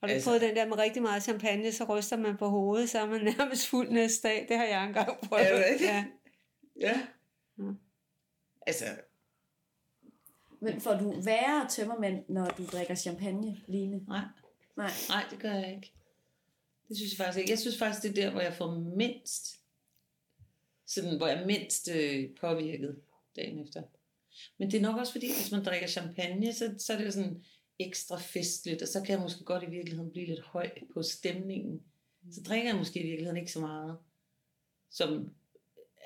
Har 0.00 0.06
du 0.06 0.12
altså- 0.12 0.30
prøvet 0.30 0.40
den 0.40 0.56
der 0.56 0.66
med 0.66 0.78
rigtig 0.78 1.02
meget 1.02 1.22
champagne, 1.22 1.72
så 1.72 1.84
ryster 1.84 2.16
man 2.16 2.36
på 2.36 2.48
hovedet, 2.48 2.90
så 2.90 2.98
er 2.98 3.06
man 3.06 3.20
nærmest 3.38 3.66
fuld 3.66 3.88
næste 3.90 4.28
dag. 4.28 4.46
Det 4.48 4.56
har 4.56 4.64
jeg 4.64 4.84
engang 4.86 5.18
prøvet. 5.28 5.46
Er 5.46 5.56
det 5.56 5.64
rigtigt? 5.64 5.90
Ja. 5.90 6.04
Ja. 6.80 7.06
Mm. 7.56 7.76
Altså, 8.66 8.84
Men 10.60 10.80
får 10.80 10.94
du 10.94 11.20
værre 11.24 11.68
tømmermænd, 11.70 12.24
når 12.28 12.48
du 12.50 12.64
drikker 12.66 12.94
champagne, 12.94 13.60
Line? 13.68 14.04
nej. 14.08 14.20
Nej. 14.76 14.90
Nej, 15.08 15.24
det 15.30 15.38
gør 15.40 15.52
jeg 15.52 15.74
ikke. 15.76 15.92
Det 16.88 16.96
synes 16.96 17.12
jeg 17.12 17.24
faktisk 17.24 17.38
ikke. 17.40 17.50
Jeg 17.50 17.58
synes 17.58 17.78
faktisk, 17.78 18.02
det 18.02 18.10
er 18.18 18.22
der, 18.24 18.30
hvor 18.30 18.40
jeg 18.40 18.54
får 18.54 18.74
mindst, 18.96 19.60
sådan, 20.86 21.16
hvor 21.16 21.26
jeg 21.26 21.42
er 21.42 21.46
mindst 21.46 21.88
øh, 21.88 22.30
påvirket 22.40 23.00
dagen 23.36 23.58
efter. 23.64 23.82
Men 24.58 24.70
det 24.70 24.76
er 24.78 24.82
nok 24.82 24.96
også 24.96 25.12
fordi, 25.12 25.26
hvis 25.26 25.52
man 25.52 25.64
drikker 25.64 25.86
champagne, 25.88 26.52
så, 26.52 26.74
så 26.78 26.92
er 26.92 26.96
det 26.96 27.04
jo 27.06 27.10
sådan 27.10 27.44
ekstra 27.78 28.18
festligt, 28.18 28.82
og 28.82 28.88
så 28.88 29.00
kan 29.00 29.12
jeg 29.12 29.20
måske 29.20 29.44
godt 29.44 29.62
i 29.62 29.70
virkeligheden 29.70 30.10
blive 30.10 30.26
lidt 30.26 30.40
høj 30.40 30.70
på 30.94 31.02
stemningen. 31.02 31.82
Så 32.30 32.42
drikker 32.42 32.68
jeg 32.68 32.76
måske 32.76 33.00
i 33.00 33.06
virkeligheden 33.06 33.36
ikke 33.36 33.52
så 33.52 33.60
meget. 33.60 33.98
Som, 34.90 35.30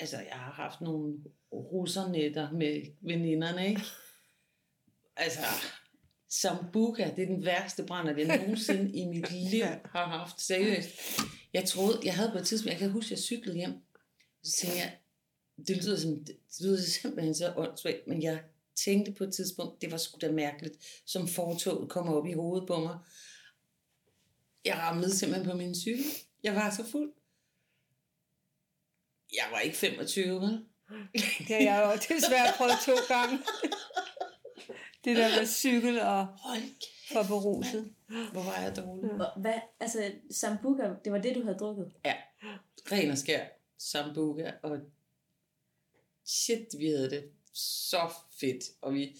altså, 0.00 0.16
jeg 0.16 0.38
har 0.38 0.52
haft 0.52 0.80
nogle 0.80 1.18
russernetter 1.52 2.50
med 2.50 2.82
veninderne, 3.00 3.68
ikke? 3.68 3.82
Altså, 5.16 5.40
Sambuca, 6.28 7.12
det 7.16 7.22
er 7.22 7.26
den 7.26 7.44
værste 7.44 7.84
brænder, 7.84 8.16
jeg 8.16 8.38
nogensinde 8.38 8.92
i 8.92 9.04
mit 9.04 9.30
liv 9.52 9.64
har 9.64 10.06
haft. 10.06 10.40
Seriøst. 10.40 10.88
Jeg 11.52 11.64
troede, 11.64 12.00
jeg 12.04 12.14
havde 12.14 12.30
på 12.30 12.38
et 12.38 12.46
tidspunkt, 12.46 12.70
jeg 12.70 12.78
kan 12.78 12.90
huske, 12.90 13.12
jeg 13.12 13.18
cyklede 13.18 13.56
hjem. 13.56 13.72
Så 14.42 14.56
tænkte 14.56 14.78
jeg, 14.78 14.96
det 15.66 15.84
lyder, 15.84 15.96
som, 15.96 16.24
det 16.24 16.36
lyder 16.60 16.80
simpelthen 16.80 17.34
så 17.34 17.52
åndssvagt, 17.56 18.06
men 18.06 18.22
jeg 18.22 18.42
tænkte 18.84 19.12
på 19.12 19.24
et 19.24 19.34
tidspunkt, 19.34 19.82
det 19.82 19.90
var 19.90 19.96
sgu 19.96 20.18
da 20.20 20.32
mærkeligt, 20.32 21.02
som 21.06 21.28
fortoget 21.28 21.90
kommer 21.90 22.12
op 22.12 22.26
i 22.26 22.32
hovedet 22.32 22.68
på 22.68 22.80
mig. 22.80 22.98
Jeg 24.64 24.76
ramlede 24.76 25.16
simpelthen 25.16 25.50
på 25.50 25.56
min 25.56 25.74
cykel. 25.74 26.04
Jeg 26.42 26.54
var 26.54 26.70
så 26.70 26.84
fuld. 26.84 27.12
Jeg 29.32 29.44
var 29.50 29.58
ikke 29.58 29.76
25, 29.76 30.40
vel? 30.40 30.64
Det 31.48 31.48
har 31.48 31.60
jeg 31.60 32.00
jo 32.10 32.14
desværre 32.14 32.52
prøvet 32.56 32.74
to 32.86 33.14
gange. 33.14 33.38
Det 35.04 35.16
der 35.16 35.38
med 35.38 35.46
cykel 35.46 36.00
og 36.00 36.26
for 37.12 37.22
beruset. 37.22 37.94
hvor 38.32 38.42
var 38.42 38.60
jeg 38.60 38.76
dårlig. 38.76 39.10
Hvad, 39.36 39.60
altså, 39.80 40.12
Sambuca, 40.30 40.94
det 41.04 41.12
var 41.12 41.18
det, 41.18 41.34
du 41.34 41.42
havde 41.42 41.58
drukket? 41.58 41.92
Ja, 42.04 42.14
ren 42.92 43.10
og 43.10 43.18
skær 43.18 43.46
sambuca, 43.78 44.52
og 44.62 44.78
shit, 46.24 46.66
vi 46.78 46.86
havde 46.86 47.10
det 47.10 47.30
så 47.52 48.10
fedt, 48.40 48.64
og 48.80 48.94
vi 48.94 49.16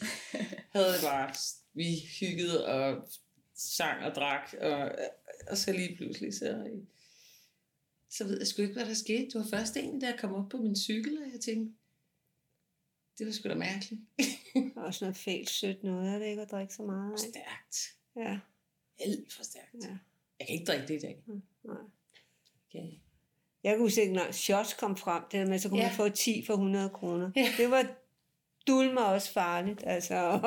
havde 0.76 0.94
bare, 1.02 1.34
vi 1.74 1.98
hyggede 2.20 2.66
og 2.66 3.08
sang 3.54 4.04
og 4.04 4.14
drak, 4.14 4.54
og, 4.60 4.92
og 5.50 5.56
så 5.58 5.72
lige 5.72 5.96
pludselig, 5.96 6.34
så, 6.34 6.70
så 8.10 8.24
ved 8.24 8.38
jeg 8.38 8.46
sgu 8.46 8.62
ikke, 8.62 8.74
hvad 8.74 8.86
der 8.86 8.94
skete. 8.94 9.24
Det 9.24 9.34
var 9.34 9.46
først 9.58 9.74
da 9.74 9.80
jeg 10.06 10.16
kom 10.18 10.34
op 10.34 10.48
på 10.48 10.56
min 10.56 10.76
cykel, 10.76 11.18
og 11.22 11.32
jeg 11.32 11.40
tænkte, 11.40 11.74
det 13.18 13.26
var 13.26 13.32
sgu 13.32 13.48
da 13.48 13.54
mærkeligt. 13.54 14.00
Også 14.76 15.04
noget 15.04 15.16
fælt 15.16 15.50
sødt 15.50 15.84
noget, 15.84 16.14
er 16.14 16.18
det 16.18 16.26
ikke 16.26 16.42
at 16.42 16.50
drikke 16.50 16.74
så 16.74 16.82
meget 16.82 17.12
af? 17.12 17.18
Stærkt. 17.18 17.96
Ja, 18.16 18.38
Alt 19.00 19.32
for 19.32 19.44
stærkt. 19.44 19.74
ja. 19.82 19.98
Jeg 20.38 20.46
kan 20.46 20.54
ikke 20.54 20.64
drikke 20.64 20.88
det 20.88 20.94
i 20.94 20.98
dag. 20.98 21.22
Nej. 21.64 21.76
Okay. 22.68 22.92
Jeg 23.64 23.76
kunne 23.76 23.84
huske, 23.84 24.12
når 24.12 24.32
shots 24.32 24.74
kom 24.74 24.96
frem, 24.96 25.22
det 25.22 25.32
der 25.32 25.46
med, 25.46 25.58
så 25.58 25.68
kunne 25.68 25.80
ja. 25.80 25.86
man 25.86 25.96
få 25.96 26.08
10 26.08 26.44
for 26.46 26.54
100 26.54 26.90
kroner. 26.90 27.30
Ja. 27.36 27.52
Det 27.56 27.70
var 27.70 27.94
dulme 28.66 29.04
også 29.04 29.32
farligt, 29.32 29.82
altså. 29.86 30.14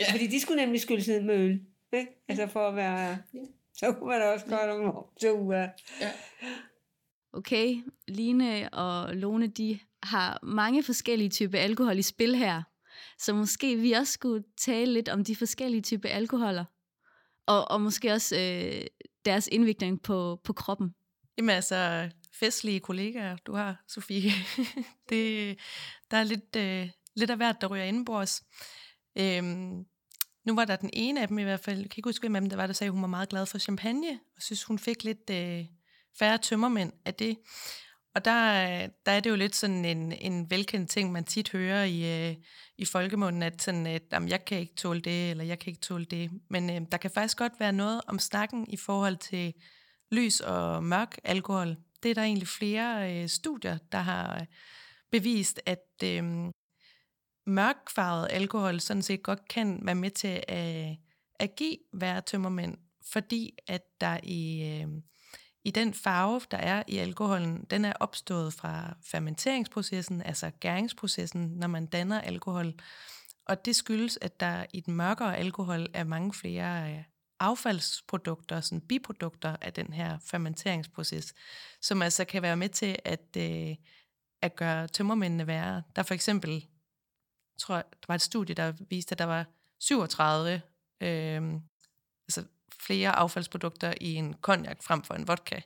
Ja. 0.00 0.12
Fordi 0.12 0.26
de 0.26 0.40
skulle 0.40 0.62
nemlig 0.62 0.80
skyldes 0.80 1.08
ned 1.08 1.22
med 1.22 1.34
øl, 1.34 1.60
ikke? 1.92 2.24
Altså 2.28 2.46
for 2.46 2.68
at 2.68 2.76
være... 2.76 3.18
Ja. 3.34 3.40
Så 3.74 3.92
kunne 3.92 4.08
man 4.08 4.22
også 4.22 4.46
gøre 4.46 4.66
nogle 4.66 4.92
to 5.22 5.40
uger. 5.40 5.68
Okay, 7.32 7.76
Line 8.08 8.68
og 8.68 9.16
Lone, 9.16 9.46
de 9.46 9.78
har 10.02 10.38
mange 10.42 10.82
forskellige 10.82 11.30
typer 11.30 11.58
alkohol 11.58 11.98
i 11.98 12.02
spil 12.02 12.34
her. 12.34 12.62
Så 13.18 13.34
måske 13.34 13.76
vi 13.76 13.92
også 13.92 14.12
skulle 14.12 14.44
tale 14.60 14.92
lidt 14.92 15.08
om 15.08 15.24
de 15.24 15.36
forskellige 15.36 15.82
typer 15.82 16.08
alkoholer. 16.08 16.64
Og, 17.46 17.70
og 17.70 17.80
måske 17.80 18.12
også 18.12 18.36
øh, 18.36 18.86
deres 19.24 19.48
indvirkning 19.52 20.02
på, 20.02 20.40
på 20.44 20.52
kroppen. 20.52 20.94
Jamen 21.38 21.50
altså, 21.50 22.10
festlige 22.40 22.80
kollegaer, 22.80 23.36
du 23.36 23.54
har, 23.54 23.84
Sofie. 23.88 24.30
det, 25.08 25.58
der 26.10 26.16
er 26.16 26.24
lidt, 26.24 26.56
øh, 26.56 26.88
lidt 27.14 27.30
af 27.30 27.36
hvert, 27.36 27.60
der 27.60 27.66
ryger 27.66 27.84
indenbords. 27.84 28.42
Øhm, 29.16 29.84
nu 30.44 30.54
var 30.54 30.64
der 30.64 30.76
den 30.76 30.90
ene 30.92 31.22
af 31.22 31.28
dem 31.28 31.38
i 31.38 31.42
hvert 31.42 31.60
fald, 31.60 31.78
jeg 31.78 31.90
kan 31.90 31.98
ikke 31.98 32.08
huske, 32.08 32.22
hvem 32.22 32.34
af 32.36 32.40
dem 32.40 32.50
der 32.50 32.56
var, 32.56 32.66
der 32.66 32.74
sagde, 32.74 32.88
at 32.88 32.92
hun 32.92 33.02
var 33.02 33.08
meget 33.08 33.28
glad 33.28 33.46
for 33.46 33.58
champagne, 33.58 34.20
og 34.36 34.42
synes, 34.42 34.64
hun 34.64 34.78
fik 34.78 35.04
lidt 35.04 35.30
øh, 35.30 35.64
færre 36.18 36.38
tømmermænd 36.38 36.92
af 37.04 37.14
det. 37.14 37.36
Og 38.14 38.24
der, 38.24 38.42
der 39.06 39.12
er 39.12 39.20
det 39.20 39.30
jo 39.30 39.36
lidt 39.36 39.56
sådan 39.56 39.84
en, 39.84 40.12
en 40.12 40.50
velkendt 40.50 40.90
ting, 40.90 41.12
man 41.12 41.24
tit 41.24 41.50
hører 41.50 41.84
i, 41.84 42.28
øh, 42.30 42.36
i 42.78 42.84
folkemunden, 42.84 43.42
at 43.42 43.62
sådan, 43.62 43.86
at 43.86 44.02
jamen, 44.12 44.28
jeg 44.28 44.44
kan 44.44 44.58
ikke 44.58 44.74
tåle 44.74 45.00
det, 45.00 45.30
eller 45.30 45.44
jeg 45.44 45.58
kan 45.58 45.70
ikke 45.70 45.80
tåle 45.80 46.04
det. 46.04 46.30
Men 46.50 46.70
øh, 46.70 46.80
der 46.92 46.98
kan 46.98 47.10
faktisk 47.10 47.38
godt 47.38 47.52
være 47.60 47.72
noget 47.72 48.00
om 48.06 48.18
snakken 48.18 48.66
i 48.70 48.76
forhold 48.76 49.16
til 49.16 49.54
lys 50.10 50.40
og 50.40 50.84
mørk 50.84 51.18
alkohol. 51.24 51.76
Det 52.02 52.10
er 52.10 52.14
der 52.14 52.22
egentlig 52.22 52.48
flere 52.48 53.22
øh, 53.22 53.28
studier, 53.28 53.78
der 53.92 53.98
har 53.98 54.40
øh, 54.40 54.46
bevist, 55.10 55.60
at 55.66 55.84
øh, 56.04 56.50
mørkfarvet 57.46 58.28
alkohol 58.30 58.80
sådan 58.80 59.02
set 59.02 59.22
godt 59.22 59.48
kan 59.48 59.80
være 59.82 59.94
med 59.94 60.10
til 60.10 60.44
at, 60.48 60.90
øh, 60.90 60.96
at 61.34 61.56
give 61.56 61.76
væretømmermænd, 61.92 62.76
fordi 63.12 63.58
at 63.66 63.82
der 64.00 64.20
i, 64.22 64.62
øh, 64.62 64.88
i 65.64 65.70
den 65.70 65.94
farve, 65.94 66.40
der 66.50 66.56
er 66.56 66.82
i 66.88 66.96
alkoholen, 66.96 67.66
den 67.70 67.84
er 67.84 67.92
opstået 68.00 68.52
fra 68.52 68.96
fermenteringsprocessen, 69.04 70.22
altså 70.22 70.50
gæringsprocessen, 70.50 71.46
når 71.46 71.66
man 71.66 71.86
danner 71.86 72.20
alkohol. 72.20 72.74
Og 73.44 73.64
det 73.64 73.76
skyldes, 73.76 74.18
at 74.22 74.40
der 74.40 74.66
i 74.72 74.80
den 74.80 74.94
mørkere 74.94 75.36
alkohol 75.36 75.86
er 75.94 76.04
mange 76.04 76.34
flere 76.34 76.92
øh, 76.92 77.02
affaldsprodukter, 77.40 78.60
sådan 78.60 78.80
biprodukter 78.80 79.56
af 79.60 79.72
den 79.72 79.92
her 79.92 80.18
fermenteringsproces, 80.18 81.34
som 81.80 82.02
altså 82.02 82.24
kan 82.24 82.42
være 82.42 82.56
med 82.56 82.68
til 82.68 82.96
at, 83.04 83.36
øh, 83.36 83.76
at 84.42 84.56
gøre 84.56 84.88
tømmermændene 84.88 85.46
værre. 85.46 85.82
Der 85.96 86.02
er 86.02 86.06
for 86.06 86.14
eksempel, 86.14 86.66
tror 87.58 87.74
jeg, 87.74 87.84
der 87.92 88.06
var 88.08 88.14
et 88.14 88.22
studie, 88.22 88.54
der 88.54 88.72
viste, 88.90 89.12
at 89.12 89.18
der 89.18 89.24
var 89.24 89.46
37 89.80 90.62
øh, 91.00 91.42
altså 92.28 92.44
flere 92.80 93.10
affaldsprodukter 93.10 93.94
i 94.00 94.14
en 94.14 94.34
konjak 94.34 94.82
frem 94.82 95.02
for 95.02 95.14
en 95.14 95.28
vodka. 95.28 95.60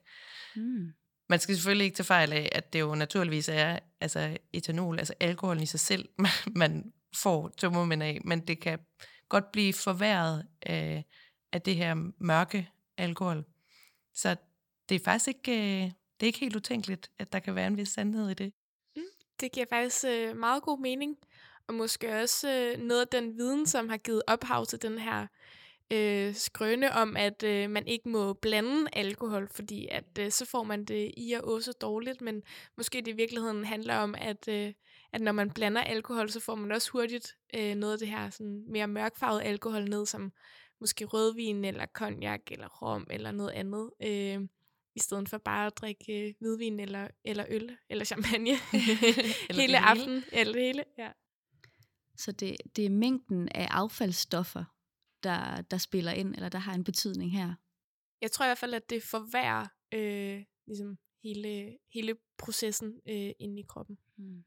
Mm. 0.57 0.93
Man 1.29 1.41
skal 1.41 1.55
selvfølgelig 1.55 1.85
ikke 1.85 1.97
tage 1.97 2.05
fejl 2.05 2.33
af, 2.33 2.49
at 2.53 2.73
det 2.73 2.81
jo 2.81 2.95
naturligvis 2.95 3.49
er 3.49 3.79
altså 4.01 4.37
etanol, 4.53 4.99
altså 4.99 5.15
alkoholen 5.21 5.63
i 5.63 5.67
sig 5.67 5.81
selv, 5.81 6.09
man, 6.19 6.31
man 6.63 6.93
får 7.17 7.49
tømmermænd 7.59 8.03
af, 8.03 8.21
men 8.25 8.47
det 8.47 8.61
kan 8.61 8.79
godt 9.29 9.53
blive 9.53 9.73
forværret 9.73 10.47
af, 10.63 11.05
af 11.55 11.63
det 11.63 11.77
her 11.77 12.11
mørke 12.19 12.71
alkohol. 12.99 13.45
Så 14.15 14.37
det 14.89 14.95
er 14.95 15.05
faktisk 15.05 15.29
ikke, 15.29 15.53
øh, 15.53 15.91
det 16.21 16.23
er 16.23 16.27
ikke 16.27 16.39
helt 16.39 16.57
utænkeligt, 16.57 17.11
at 17.19 17.33
der 17.33 17.39
kan 17.39 17.55
være 17.55 17.67
en 17.67 17.77
vis 17.77 17.89
sandhed 17.89 18.31
i 18.31 18.35
det. 18.35 18.53
Mm. 18.97 19.03
Det 19.41 19.53
giver 19.53 19.67
faktisk 19.71 20.05
øh, 20.09 20.37
meget 20.37 20.63
god 20.63 20.79
mening, 20.79 21.17
og 21.67 21.75
måske 21.75 22.21
også 22.23 22.51
øh, 22.51 22.83
noget 22.83 23.01
af 23.01 23.09
den 23.09 23.39
viden, 23.39 23.67
som 23.67 23.89
har 23.89 23.97
givet 23.97 24.23
ophav 24.27 24.67
til 24.67 24.83
den 24.83 24.99
her 24.99 25.27
øh, 25.93 26.35
skrøne 26.35 26.93
om, 26.93 27.17
at 27.17 27.43
øh, 27.43 27.71
man 27.71 27.87
ikke 27.87 28.09
må 28.09 28.33
blande 28.33 28.91
alkohol, 28.93 29.49
fordi 29.49 29.89
at 29.91 30.19
øh, 30.19 30.31
så 30.31 30.45
får 30.45 30.63
man 30.63 30.85
det 30.85 31.15
i 31.17 31.33
og 31.33 31.45
også 31.45 31.73
dårligt, 31.73 32.21
men 32.21 32.43
måske 32.77 32.99
det 32.99 33.09
i 33.09 33.17
virkeligheden 33.17 33.65
handler 33.65 33.97
om, 33.97 34.15
at, 34.19 34.49
øh, 34.49 34.73
at 35.13 35.21
når 35.21 35.33
man 35.33 35.51
blander 35.51 35.81
alkohol, 35.83 36.31
så 36.31 36.41
får 36.41 36.55
man 36.55 36.73
også 36.73 36.91
hurtigt 36.91 37.37
øh, 37.55 37.75
noget 37.75 37.93
af 37.93 37.99
det 37.99 38.09
her 38.09 38.31
sådan 38.31 38.65
mere 38.69 38.89
mørkfarvet 38.89 39.43
alkohol 39.43 39.89
ned, 39.89 40.07
som 40.07 40.33
måske 40.81 41.05
rødvin 41.05 41.65
eller 41.65 41.87
cognac 41.87 42.41
eller 42.51 42.69
rom 42.69 43.07
eller 43.11 43.31
noget 43.31 43.51
andet, 43.51 43.91
øh, 44.03 44.49
i 44.97 45.01
stedet 45.01 45.29
for 45.29 45.39
bare 45.39 45.67
at 45.67 45.77
drikke 45.77 46.29
øh, 46.29 46.35
hvidvin 46.39 46.81
eller, 46.81 47.09
eller 47.25 47.45
øl 47.49 47.77
eller 47.89 48.05
champagne 48.05 48.51
Eller 49.49 49.61
hele 49.61 49.79
aften. 49.79 50.25
Eller 50.33 50.53
det 50.53 50.63
hele, 50.63 50.85
ja. 50.99 51.13
Så 52.17 52.33
det, 52.33 52.57
det 52.77 52.87
er 52.87 52.91
mængden 52.91 53.49
af 53.49 53.69
affaldsstoffer, 53.71 54.65
der, 55.23 55.63
der 55.63 55.79
spiller 55.79 56.13
ind, 56.13 56.35
eller 56.35 56.49
der 56.49 56.59
har 56.59 56.75
en 56.75 56.85
betydning 56.85 57.33
her. 57.33 57.55
Jeg 58.21 58.31
tror 58.33 58.45
i 58.45 58.49
hvert 58.49 58.59
fald, 58.59 58.75
at 58.75 58.91
det 58.91 59.03
forværrer 59.03 59.67
øh, 59.95 60.45
ligesom 60.67 60.99
hele, 61.23 61.79
hele 61.95 62.17
processen 62.39 63.01
øh, 63.09 63.31
inde 63.39 63.61
i 63.61 63.65
kroppen. 63.69 63.99
Mm. 64.17 64.45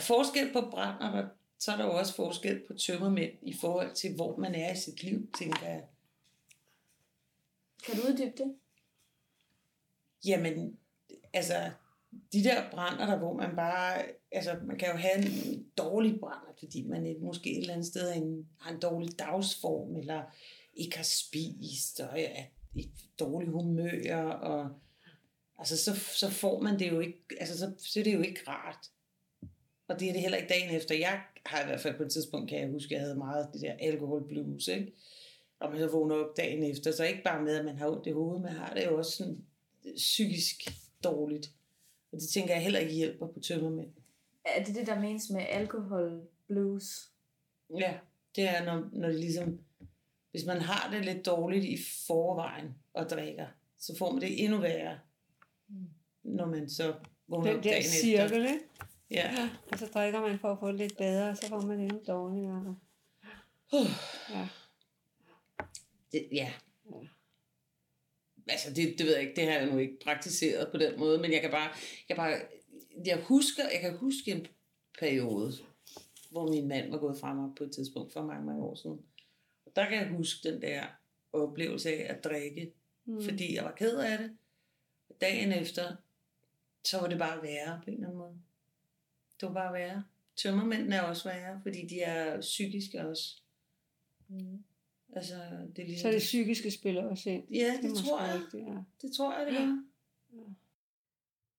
forskel 0.00 0.52
på 0.52 0.60
brænder, 0.70 1.28
så 1.64 1.72
er 1.72 1.76
der 1.76 1.84
jo 1.84 1.98
også 1.98 2.14
forskel 2.14 2.62
på 2.66 2.74
tømmermænd 2.74 3.32
i 3.42 3.52
forhold 3.52 3.94
til, 3.94 4.14
hvor 4.14 4.36
man 4.36 4.54
er 4.54 4.72
i 4.72 4.76
sit 4.76 5.02
liv, 5.02 5.30
tænker 5.38 5.66
jeg. 5.66 5.84
Kan 7.86 7.96
du 7.96 8.02
uddybe 8.08 8.32
det? 8.36 8.54
Jamen, 10.24 10.78
altså, 11.32 11.70
de 12.32 12.44
der 12.44 12.70
brænder 12.70 13.06
der, 13.06 13.18
hvor 13.18 13.36
man 13.36 13.56
bare, 13.56 14.02
altså, 14.32 14.56
man 14.62 14.78
kan 14.78 14.88
jo 14.88 14.96
have 14.96 15.26
en 15.26 15.66
dårlig 15.78 16.20
brænder, 16.20 16.52
fordi 16.58 16.86
man 16.86 17.06
er 17.06 17.14
måske 17.20 17.50
et 17.50 17.58
eller 17.58 17.72
andet 17.72 17.86
sted 17.86 18.12
har 18.12 18.20
en, 18.20 18.48
har 18.60 18.74
en 18.74 18.80
dårlig 18.80 19.18
dagsform, 19.18 19.96
eller 19.96 20.22
ikke 20.74 20.96
har 20.96 21.04
spist, 21.04 22.00
og 22.00 22.20
er 22.20 22.44
i 22.74 22.90
dårlig 23.18 23.48
humør, 23.48 24.24
og 24.24 24.70
altså, 25.58 25.84
så, 25.84 25.94
så 25.94 26.30
får 26.30 26.60
man 26.60 26.78
det 26.78 26.90
jo 26.90 27.00
ikke, 27.00 27.24
altså, 27.40 27.58
så, 27.58 27.72
så 27.78 28.00
er 28.00 28.04
det 28.04 28.14
jo 28.14 28.22
ikke 28.22 28.40
rart. 28.48 28.90
Og 29.88 30.00
det 30.00 30.08
er 30.08 30.12
det 30.12 30.20
heller 30.20 30.38
ikke 30.38 30.48
dagen 30.48 30.70
efter. 30.76 30.94
Jeg 30.94 31.20
har 31.46 31.62
i 31.62 31.66
hvert 31.66 31.80
fald 31.80 31.96
på 31.96 32.02
et 32.02 32.12
tidspunkt, 32.12 32.48
kan 32.48 32.60
jeg 32.60 32.68
huske, 32.68 32.86
at 32.86 32.90
jeg 32.90 33.00
havde 33.00 33.18
meget 33.18 33.48
det 33.52 33.60
der 33.60 33.76
alkohol 33.80 34.28
blues, 34.28 34.68
ikke? 34.68 34.92
Og 35.60 35.70
man 35.70 35.78
så 35.78 35.86
vågner 35.86 36.14
op 36.14 36.36
dagen 36.36 36.62
efter. 36.62 36.92
Så 36.92 37.04
ikke 37.04 37.22
bare 37.22 37.42
med, 37.42 37.56
at 37.56 37.64
man 37.64 37.76
har 37.76 37.88
ondt 37.88 38.06
i 38.06 38.10
hovedet, 38.10 38.42
man 38.42 38.52
har 38.52 38.74
det 38.74 38.84
jo 38.84 38.98
også 38.98 39.16
sådan 39.16 39.44
psykisk 39.96 40.68
dårligt. 41.04 41.50
Og 42.12 42.20
det 42.20 42.28
tænker 42.28 42.54
jeg 42.54 42.62
heller 42.62 42.78
ikke 42.78 42.92
hjælper 42.94 43.26
på 43.26 43.40
tømmermænd. 43.40 43.90
Er 44.44 44.64
det 44.64 44.74
det, 44.74 44.86
der 44.86 45.00
menes 45.00 45.30
med 45.30 45.42
alkohol 45.48 46.22
blues? 46.46 47.10
Ja, 47.78 47.94
det 48.36 48.48
er, 48.48 48.64
når, 48.64 48.88
når 48.92 49.08
det 49.08 49.20
ligesom... 49.20 49.60
Hvis 50.30 50.46
man 50.46 50.60
har 50.60 50.90
det 50.90 51.04
lidt 51.04 51.26
dårligt 51.26 51.64
i 51.64 51.78
forvejen 52.06 52.74
og 52.92 53.10
drikker, 53.10 53.46
så 53.78 53.96
får 53.98 54.12
man 54.12 54.20
det 54.20 54.44
endnu 54.44 54.58
værre, 54.58 54.98
når 56.22 56.46
man 56.46 56.70
så 56.70 56.94
vågner 57.28 57.50
Den 57.50 57.58
op 57.58 57.64
dagen 57.64 57.82
cirkel, 57.82 58.42
efter. 58.42 58.52
ikke? 58.52 58.64
Ja. 59.14 59.50
Og 59.72 59.78
så 59.78 59.86
drikker 59.86 60.20
man 60.20 60.38
for 60.38 60.52
at 60.52 60.58
få 60.60 60.68
det 60.68 60.74
lidt 60.74 60.96
bedre, 60.96 61.30
og 61.30 61.36
så 61.36 61.48
får 61.48 61.60
man 61.60 61.80
endnu 61.80 62.00
dårligere. 62.06 62.76
Uh. 63.72 63.86
Ja. 64.30 64.48
Det, 66.12 66.28
ja. 66.32 66.52
Altså, 68.48 68.70
det, 68.74 68.94
det 68.98 69.06
ved 69.06 69.12
jeg 69.12 69.22
ikke, 69.22 69.36
det 69.36 69.44
har 69.44 69.58
jeg 69.58 69.70
nu 69.70 69.78
ikke 69.78 69.98
praktiseret 70.04 70.68
på 70.70 70.76
den 70.78 70.98
måde, 70.98 71.18
men 71.18 71.32
jeg 71.32 71.40
kan 71.40 71.50
bare, 71.50 71.70
jeg 72.08 72.16
bare, 72.16 72.40
jeg 73.06 73.22
husker, 73.22 73.62
jeg 73.72 73.80
kan 73.80 73.96
huske 73.96 74.30
en 74.30 74.46
periode, 74.98 75.52
hvor 76.30 76.50
min 76.50 76.68
mand 76.68 76.90
var 76.90 76.98
gået 76.98 77.18
fra 77.18 77.34
mig 77.34 77.50
på 77.56 77.64
et 77.64 77.72
tidspunkt 77.72 78.12
for 78.12 78.22
mange, 78.22 78.46
mange 78.46 78.62
år 78.62 78.74
siden. 78.74 79.00
Og 79.66 79.72
der 79.76 79.88
kan 79.88 79.98
jeg 79.98 80.08
huske 80.08 80.50
den 80.50 80.62
der 80.62 80.84
oplevelse 81.32 81.88
af 81.90 82.14
at 82.14 82.24
drikke, 82.24 82.72
mm. 83.04 83.22
fordi 83.24 83.54
jeg 83.54 83.64
var 83.64 83.72
ked 83.72 83.98
af 83.98 84.18
det. 84.18 84.36
Dagen 85.20 85.52
efter, 85.52 85.96
så 86.84 87.00
var 87.00 87.08
det 87.08 87.18
bare 87.18 87.42
værre 87.42 87.80
på 87.84 87.90
en 87.90 87.94
eller 87.94 88.06
anden 88.06 88.18
måde. 88.18 88.38
Det 89.44 89.54
var 89.54 89.60
bare 89.62 89.72
værre. 89.72 90.04
Tømmermændene 90.36 90.96
er 90.96 91.02
også 91.02 91.28
værre, 91.28 91.60
fordi 91.62 91.86
de 91.86 92.00
er 92.00 92.40
psykiske 92.40 93.06
også. 93.06 93.42
Mm. 94.28 94.64
Altså, 95.16 95.34
det 95.76 95.82
er 95.82 95.86
ligesom 95.86 96.10
Så 96.10 96.12
det 96.12 96.18
psykiske 96.18 96.70
spiller 96.70 97.04
også 97.04 97.30
ind. 97.30 97.48
Ja, 97.50 97.78
det, 97.82 97.90
måske 97.90 98.08
tror 98.08 98.22
jeg. 98.22 98.34
rigtigt, 98.34 98.66
ja. 98.66 98.76
Det 99.02 99.16
tror 99.16 99.38
jeg, 99.38 99.46
det 99.46 99.58
gør. 99.58 99.78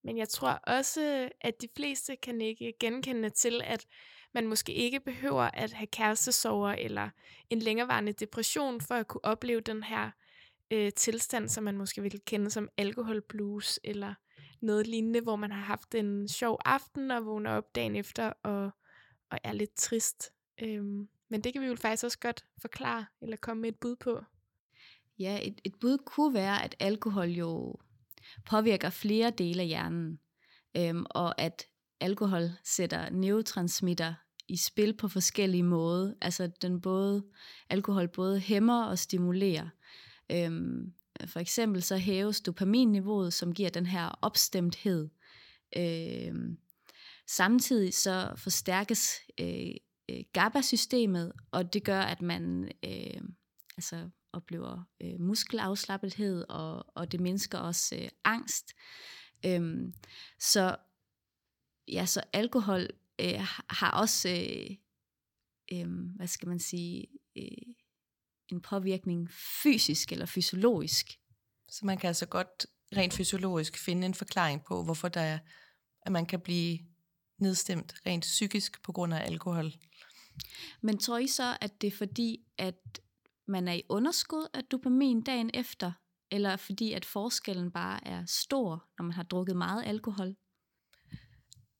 Men 0.03 0.17
jeg 0.17 0.29
tror 0.29 0.49
også, 0.49 1.29
at 1.41 1.61
de 1.61 1.67
fleste 1.75 2.15
kan 2.15 2.41
ikke 2.41 2.73
genkende 2.79 3.29
til, 3.29 3.61
at 3.63 3.87
man 4.33 4.47
måske 4.47 4.73
ikke 4.73 4.99
behøver 4.99 5.49
at 5.53 5.73
have 5.73 5.87
kærestesover 5.87 6.69
eller 6.69 7.09
en 7.49 7.59
længerevarende 7.59 8.11
depression 8.11 8.81
for 8.81 8.95
at 8.95 9.07
kunne 9.07 9.25
opleve 9.25 9.61
den 9.61 9.83
her 9.83 10.11
øh, 10.71 10.91
tilstand, 10.91 11.49
som 11.49 11.63
man 11.63 11.77
måske 11.77 12.01
vil 12.01 12.21
kende 12.25 12.51
som 12.51 12.69
alkoholblues 12.77 13.79
eller 13.83 14.13
noget 14.61 14.87
lignende, 14.87 15.21
hvor 15.21 15.35
man 15.35 15.51
har 15.51 15.61
haft 15.61 15.95
en 15.95 16.27
sjov 16.27 16.59
aften 16.65 17.11
og 17.11 17.25
vågner 17.25 17.51
op 17.51 17.75
dagen 17.75 17.95
efter 17.95 18.33
og, 18.43 18.71
og 19.29 19.37
er 19.43 19.53
lidt 19.53 19.75
trist. 19.75 20.31
Øhm, 20.61 21.07
men 21.29 21.41
det 21.41 21.53
kan 21.53 21.61
vi 21.61 21.67
jo 21.67 21.75
faktisk 21.75 22.03
også 22.03 22.19
godt 22.19 22.45
forklare 22.61 23.05
eller 23.21 23.37
komme 23.37 23.61
med 23.61 23.69
et 23.69 23.79
bud 23.79 23.95
på. 23.95 24.21
Ja, 25.19 25.39
et, 25.43 25.61
et 25.63 25.75
bud 25.81 25.97
kunne 25.97 26.33
være, 26.33 26.63
at 26.63 26.75
alkohol 26.79 27.27
jo 27.27 27.75
påvirker 28.45 28.89
flere 28.89 29.29
dele 29.29 29.61
af 29.61 29.67
hjernen, 29.67 30.19
øhm, 30.77 31.05
og 31.09 31.41
at 31.41 31.63
alkohol 31.99 32.49
sætter 32.63 33.09
neurotransmitter 33.09 34.13
i 34.47 34.57
spil 34.57 34.97
på 34.97 35.07
forskellige 35.07 35.63
måder. 35.63 36.13
Altså 36.21 36.51
den 36.61 36.81
både, 36.81 37.25
alkohol 37.69 38.07
både 38.07 38.39
hæmmer 38.39 38.85
og 38.85 38.99
stimulerer. 38.99 39.69
Øhm, 40.31 40.93
for 41.25 41.39
eksempel 41.39 41.83
så 41.83 41.97
hæves 41.97 42.41
dopaminniveauet, 42.41 43.33
som 43.33 43.53
giver 43.53 43.69
den 43.69 43.85
her 43.85 44.19
opstemthed. 44.21 45.09
Øh, 45.77 46.33
samtidig 47.27 47.93
så 47.93 48.33
forstærkes 48.37 49.09
øh, 49.39 49.71
øh, 50.09 50.23
GABA-systemet, 50.33 51.31
og 51.51 51.73
det 51.73 51.83
gør, 51.83 52.01
at 52.01 52.21
man 52.21 52.71
øh, 52.85 53.21
altså 53.77 54.09
oplever 54.33 54.83
øh, 55.01 55.19
muskelafslappethed, 55.19 56.45
og, 56.49 56.85
og 56.95 57.11
det 57.11 57.19
mindsker 57.19 57.57
også 57.57 57.95
øh, 57.95 58.09
angst. 58.23 58.73
Øhm, 59.45 59.93
så 60.39 60.75
ja, 61.87 62.05
så 62.05 62.21
alkohol 62.33 62.87
øh, 63.21 63.47
har 63.69 63.91
også, 63.91 64.29
øh, 64.29 64.77
øh, 65.73 65.87
hvad 66.15 66.27
skal 66.27 66.47
man 66.47 66.59
sige, 66.59 67.07
øh, 67.37 67.73
en 68.49 68.61
påvirkning 68.61 69.29
fysisk 69.63 70.11
eller 70.11 70.25
fysiologisk. 70.25 71.19
Så 71.69 71.85
man 71.85 71.97
kan 71.97 72.07
altså 72.07 72.25
godt 72.25 72.65
rent 72.97 73.13
fysiologisk 73.13 73.77
finde 73.77 74.05
en 74.05 74.13
forklaring 74.13 74.63
på, 74.65 74.83
hvorfor 74.83 75.07
der 75.07 75.21
er, 75.21 75.39
at 76.01 76.11
man 76.11 76.25
kan 76.25 76.39
blive 76.39 76.79
nedstemt 77.39 77.95
rent 78.05 78.23
psykisk 78.23 78.81
på 78.83 78.91
grund 78.91 79.13
af 79.13 79.25
alkohol. 79.25 79.73
Men 80.81 80.97
tror 80.97 81.17
I 81.17 81.27
så, 81.27 81.57
at 81.61 81.81
det 81.81 81.87
er 81.87 81.97
fordi, 81.97 82.45
at 82.57 82.99
man 83.47 83.67
er 83.67 83.73
i 83.73 83.83
underskud 83.89 84.47
af 84.53 84.63
dopamin 84.63 85.21
dagen 85.21 85.51
efter, 85.53 85.91
eller 86.31 86.55
fordi 86.55 86.93
at 86.93 87.05
forskellen 87.05 87.71
bare 87.71 88.07
er 88.07 88.25
stor, 88.25 88.87
når 88.97 89.03
man 89.03 89.11
har 89.13 89.23
drukket 89.23 89.55
meget 89.55 89.83
alkohol? 89.85 90.35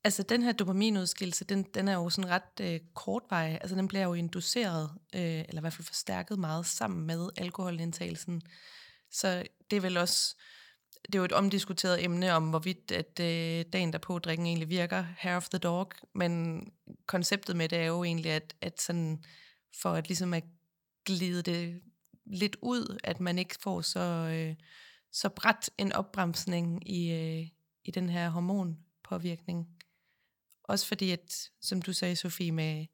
Altså 0.06 0.24
den 0.24 0.44
her 0.44 0.52
dopaminudskillelse, 0.52 1.46
den, 1.46 1.63
den 1.63 1.88
er 1.88 1.94
jo 1.94 2.10
sådan 2.10 2.32
ret 2.32 2.60
øh, 2.62 2.80
kortvarig. 2.94 3.58
Altså 3.62 3.76
den 3.76 3.88
bliver 3.88 4.04
jo 4.04 4.13
induceret, 4.13 4.89
øh, 5.15 5.22
eller 5.22 5.58
i 5.58 5.60
hvert 5.60 5.74
fald 5.74 5.86
forstærket 5.86 6.39
meget 6.39 6.65
sammen 6.65 7.08
med 7.08 7.30
alkoholindtagelsen. 7.38 8.41
Så 9.12 9.44
det 9.72 9.78
er 9.78 9.82
vel 9.82 9.98
også, 9.98 10.36
det 11.06 11.15
er 11.15 11.20
jo 11.20 11.26
et 11.26 11.32
omdiskuteret 11.32 12.04
emne 12.04 12.34
om, 12.34 12.50
hvorvidt 12.50 12.91
at 12.91 13.20
øh, 13.20 13.65
dagen 13.74 13.94
derpå 13.94 14.20
drikken 14.20 14.46
egentlig 14.46 14.70
virker, 14.70 15.06
hair 15.18 15.36
of 15.36 15.50
the 15.50 15.60
dog. 15.60 15.91
Men 16.15 16.62
konceptet 17.06 17.56
med 17.56 17.70
det 17.70 17.78
er 17.78 17.86
jo 17.86 18.04
egentlig, 18.04 18.32
at, 18.32 18.56
at 18.62 18.82
sådan, 18.82 19.24
for 19.82 19.89
at 19.94 20.08
ligesom 20.08 20.34
at 20.34 20.44
glide 21.06 21.41
det 21.41 21.82
lidt 22.26 22.56
ud, 22.62 23.00
at 23.04 23.20
man 23.20 23.39
ikke 23.39 23.56
får 23.62 23.82
så, 23.82 24.00
øh, 24.00 24.56
så 25.12 25.30
bræt 25.30 25.70
en 25.78 25.91
opbremsning 25.91 26.89
i, 26.89 27.12
øh, 27.12 27.48
i 27.86 27.91
den 27.91 28.10
her 28.10 28.30
hormonpåvirkning. 28.30 29.75
Også 30.67 30.88
fordi, 30.88 31.12
at, 31.12 31.49
som 31.62 31.82
du 31.82 31.93
sagde, 31.93 32.15
Sofie, 32.15 32.51
med, 32.51 32.86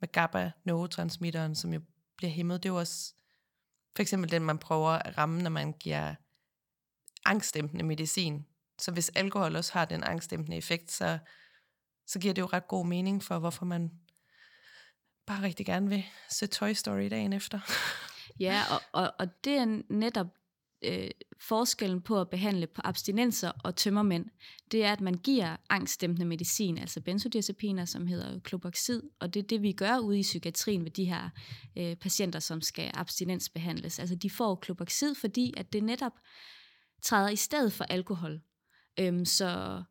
med 0.00 0.12
GABA, 0.12 0.50
neurotransmitteren, 0.64 1.54
som 1.54 1.72
jo 1.72 1.80
bliver 2.16 2.30
hæmmet, 2.30 2.62
det 2.62 2.68
er 2.68 2.72
jo 2.72 2.78
også 2.78 3.14
for 3.96 4.02
eksempel 4.02 4.30
den, 4.30 4.44
man 4.44 4.58
prøver 4.58 4.90
at 4.90 5.18
ramme, 5.18 5.42
når 5.42 5.50
man 5.50 5.72
giver 5.72 6.14
angstdæmpende 7.24 7.84
medicin. 7.84 8.46
Så 8.78 8.92
hvis 8.92 9.08
alkohol 9.08 9.56
også 9.56 9.72
har 9.72 9.84
den 9.84 10.04
angstdæmpende 10.04 10.56
effekt, 10.56 10.92
så, 10.92 11.18
så 12.06 12.18
giver 12.18 12.34
det 12.34 12.42
jo 12.42 12.46
ret 12.46 12.68
god 12.68 12.86
mening 12.86 13.22
for, 13.22 13.38
hvorfor 13.38 13.64
man 13.64 13.90
bare 15.26 15.42
rigtig 15.42 15.66
gerne 15.66 15.88
vil 15.88 16.04
se 16.30 16.46
Toy 16.46 16.72
Story 16.72 17.10
dagen 17.10 17.32
efter. 17.32 17.60
Ja, 18.40 18.62
og, 18.70 18.82
og, 18.92 19.14
og 19.18 19.44
det 19.44 19.52
er 19.52 19.82
netop 19.92 20.26
øh, 20.84 21.10
forskellen 21.40 22.02
på 22.02 22.20
at 22.20 22.30
behandle 22.30 22.66
på 22.66 22.80
abstinenser 22.84 23.52
og 23.64 23.76
tømmermænd, 23.76 24.26
det 24.72 24.84
er, 24.84 24.92
at 24.92 25.00
man 25.00 25.14
giver 25.14 25.56
angstdæmpende 25.70 26.26
medicin, 26.26 26.78
altså 26.78 27.00
benzodiazepiner, 27.00 27.84
som 27.84 28.06
hedder 28.06 28.40
kloboxid, 28.40 29.02
og 29.20 29.34
det 29.34 29.42
er 29.42 29.46
det, 29.46 29.62
vi 29.62 29.72
gør 29.72 29.98
ude 29.98 30.18
i 30.18 30.22
psykiatrien 30.22 30.84
ved 30.84 30.90
de 30.90 31.04
her 31.04 31.30
øh, 31.78 31.96
patienter, 31.96 32.38
som 32.38 32.60
skal 32.60 32.90
abstinensbehandles. 32.94 33.98
Altså 33.98 34.14
de 34.14 34.30
får 34.30 34.54
kloboxid, 34.54 35.14
fordi 35.14 35.54
at 35.56 35.72
det 35.72 35.82
netop 35.84 36.12
træder 37.02 37.28
i 37.28 37.36
stedet 37.36 37.72
for 37.72 37.84
alkohol. 37.84 38.40
Øhm, 39.00 39.24
så, 39.24 39.82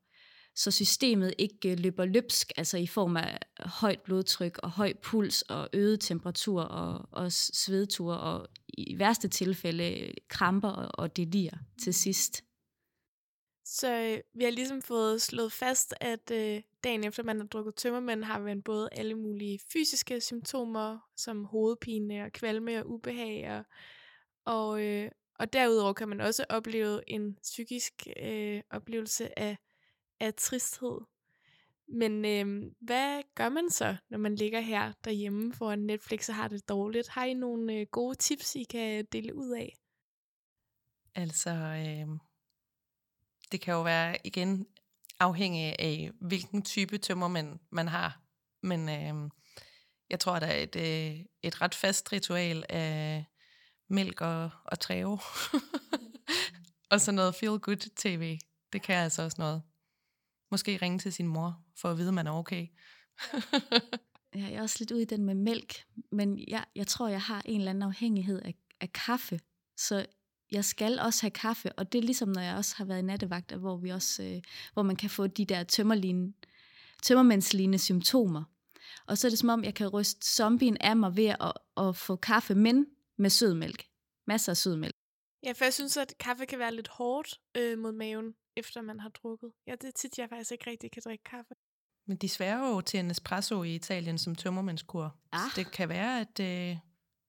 så 0.56 0.71
systemet 0.71 1.34
ikke 1.38 1.71
øh, 1.71 1.79
løber 1.79 2.06
løbsk, 2.06 2.51
altså 2.58 2.77
i 2.77 2.88
form 2.88 3.17
af 3.17 3.39
højt 3.60 4.01
blodtryk 4.01 4.58
og 4.63 4.71
høj 4.71 4.93
puls 5.03 5.41
og 5.41 5.69
øget 5.73 5.99
temperatur 5.99 6.62
og, 6.62 7.10
og 7.12 7.32
svedtur 7.32 8.13
og 8.13 8.47
i 8.78 9.00
værste 9.00 9.28
tilfælde 9.28 10.14
kramper 10.28 10.70
og, 10.70 11.18
delir 11.18 11.52
til 11.84 11.94
sidst. 11.94 12.44
Så 13.66 13.94
øh, 13.94 14.20
vi 14.34 14.44
har 14.44 14.52
ligesom 14.52 14.82
fået 14.82 15.22
slået 15.22 15.52
fast, 15.52 15.94
at 16.02 16.32
øh, 16.32 16.62
dagen 16.84 17.04
efter 17.04 17.24
man 17.24 17.40
har 17.40 17.48
drukket 17.48 17.76
tømmermænd, 17.76 18.24
har 18.24 18.40
man 18.40 18.62
både 18.62 18.90
alle 18.92 19.16
mulige 19.16 19.60
fysiske 19.74 20.22
symptomer, 20.22 21.00
som 21.18 21.46
hovedpine 21.46 22.24
og 22.24 22.32
kvalme 22.32 22.80
og 22.80 22.90
ubehag. 22.90 23.52
Og, 23.52 23.66
og, 24.46 24.84
øh, 24.84 25.12
og 25.40 25.54
derudover 25.54 25.94
kan 25.94 26.10
man 26.10 26.22
også 26.22 26.46
opleve 26.50 27.10
en 27.10 27.38
psykisk 27.42 28.08
øh, 28.22 28.62
oplevelse 28.70 29.40
af, 29.40 29.58
af 30.20 30.34
tristhed. 30.34 31.00
Men 31.88 32.26
øh, 32.26 32.72
hvad 32.82 33.22
gør 33.36 33.50
man 33.50 33.69
så, 33.69 33.96
når 34.10 34.17
man 34.17 34.36
ligger 34.36 34.60
her 34.60 34.93
derhjemme 35.04 35.54
foran 35.54 35.80
Netflix 35.80 36.30
og 36.30 36.36
har 36.36 36.48
det 36.48 36.69
dårligt? 36.69 37.08
Har 37.08 37.26
I 37.26 37.34
nogle 37.34 37.74
øh, 37.74 37.88
gode 37.91 38.15
tips, 38.15 38.56
I 38.56 38.63
kan 38.63 39.06
dele 39.12 39.36
ud 39.36 39.50
af? 39.50 39.76
Altså, 41.15 41.50
øh, 41.50 42.08
det 43.52 43.62
kan 43.62 43.74
jo 43.74 43.82
være 43.82 44.17
igen 44.24 44.67
afhængig 45.19 45.76
af, 45.80 46.12
hvilken 46.22 46.62
type 46.62 46.98
tømmermænd 46.98 47.60
man 47.69 47.88
har. 47.88 48.22
Men 48.62 48.89
øh, 48.89 49.30
jeg 50.10 50.19
tror, 50.19 50.39
der 50.39 50.48
er 50.48 50.63
et, 50.63 50.76
øh, 50.76 51.26
et 51.41 51.62
ret 51.62 51.76
fast 51.76 52.12
ritual 52.12 52.65
af 52.69 53.26
mælk 53.89 54.22
og, 54.22 54.50
og 54.65 54.80
træve. 54.80 55.19
og 56.91 57.02
så 57.02 57.12
noget 57.12 57.36
feel-good 57.36 57.96
tv. 57.96 58.38
Det 58.74 58.82
kan 58.82 58.96
altså 58.96 59.22
også 59.22 59.36
noget. 59.39 59.63
Måske 60.54 60.80
ringe 60.82 61.00
til 61.00 61.13
sin 61.13 61.28
mor, 61.28 61.60
for 61.76 61.89
at 61.89 61.98
vide, 61.98 62.08
at 62.08 62.13
man 62.13 62.28
er 62.28 62.32
okay. 62.32 62.68
Ja, 64.36 64.39
jeg 64.39 64.54
er 64.54 64.62
også 64.62 64.76
lidt 64.80 64.92
ude 64.92 65.02
i 65.02 65.06
den 65.06 65.26
med 65.26 65.36
mælk, 65.36 65.86
men 66.12 66.44
jeg, 66.48 66.66
jeg 66.76 66.88
tror, 66.88 67.08
jeg 67.08 67.22
har 67.22 67.42
en 67.46 67.60
eller 67.60 67.70
anden 67.70 67.84
afhængighed 67.84 68.42
af, 68.42 68.56
af 68.82 68.94
kaffe. 68.94 69.39
Så 69.78 70.06
jeg 70.52 70.66
skal 70.66 71.00
også 71.00 71.22
have 71.22 71.32
kaffe, 71.32 71.74
og 71.74 71.92
det 71.92 72.00
er 72.00 72.04
ligesom, 72.04 72.30
når 72.30 72.42
jeg 72.42 72.56
også 72.56 72.76
har 72.76 72.86
været 72.86 73.00
i 73.00 73.06
nattevagt, 73.06 73.52
hvor, 73.52 73.78
vi 73.78 73.89
også, 73.89 74.24
øh, 74.24 74.42
hvor 74.74 74.84
man 74.84 74.96
kan 74.96 75.10
få 75.10 75.28
de 75.28 75.46
der 75.46 75.63
tømmerline, 75.63 76.34
tømmermændslignende 77.04 77.80
symptomer. 77.80 78.44
Og 79.08 79.18
så 79.18 79.28
er 79.28 79.30
det 79.30 79.39
som 79.39 79.50
om, 79.50 79.63
jeg 79.63 79.74
kan 79.74 79.88
ryste 79.88 80.28
zombien 80.28 80.78
af 80.82 80.98
mig 80.98 81.18
ved 81.18 81.36
at, 81.39 81.54
at 81.78 81.96
få 81.96 82.16
kaffe, 82.16 82.56
men 82.56 82.86
med 83.18 83.30
sødmælk. 83.30 83.86
Masser 84.28 84.52
af 84.52 84.58
sødmælk. 84.58 84.92
Ja, 85.43 85.51
for 85.51 85.65
jeg 85.65 85.73
synes, 85.73 85.97
at 85.97 86.13
kaffe 86.19 86.45
kan 86.45 86.60
være 86.60 86.75
lidt 86.75 86.88
hårdt 86.88 87.39
øh, 87.58 87.79
mod 87.79 87.91
maven, 87.91 88.36
efter 88.56 88.82
man 88.82 88.99
har 88.99 89.10
drukket. 89.10 89.51
Ja, 89.67 89.71
det 89.71 89.88
er 89.88 89.91
tit, 89.91 90.19
jeg 90.19 90.29
faktisk 90.29 90.51
ikke 90.51 90.69
rigtig 90.69 90.91
kan 90.91 91.01
drikke 91.06 91.23
kaffe. 91.23 91.53
Men 92.08 92.17
de 92.17 92.29
sværger 92.29 92.69
jo 92.69 92.82
til 92.82 92.99
en 92.99 93.12
espresso 93.12 93.63
i 93.63 93.75
Italien 93.75 94.17
som 94.17 94.36
tømmermændskur. 94.36 95.17
Ah. 95.32 95.39
Så 95.39 95.47
det 95.56 95.71
kan 95.71 95.89
være, 95.89 96.19
at 96.21 96.39
øh, 96.39 96.77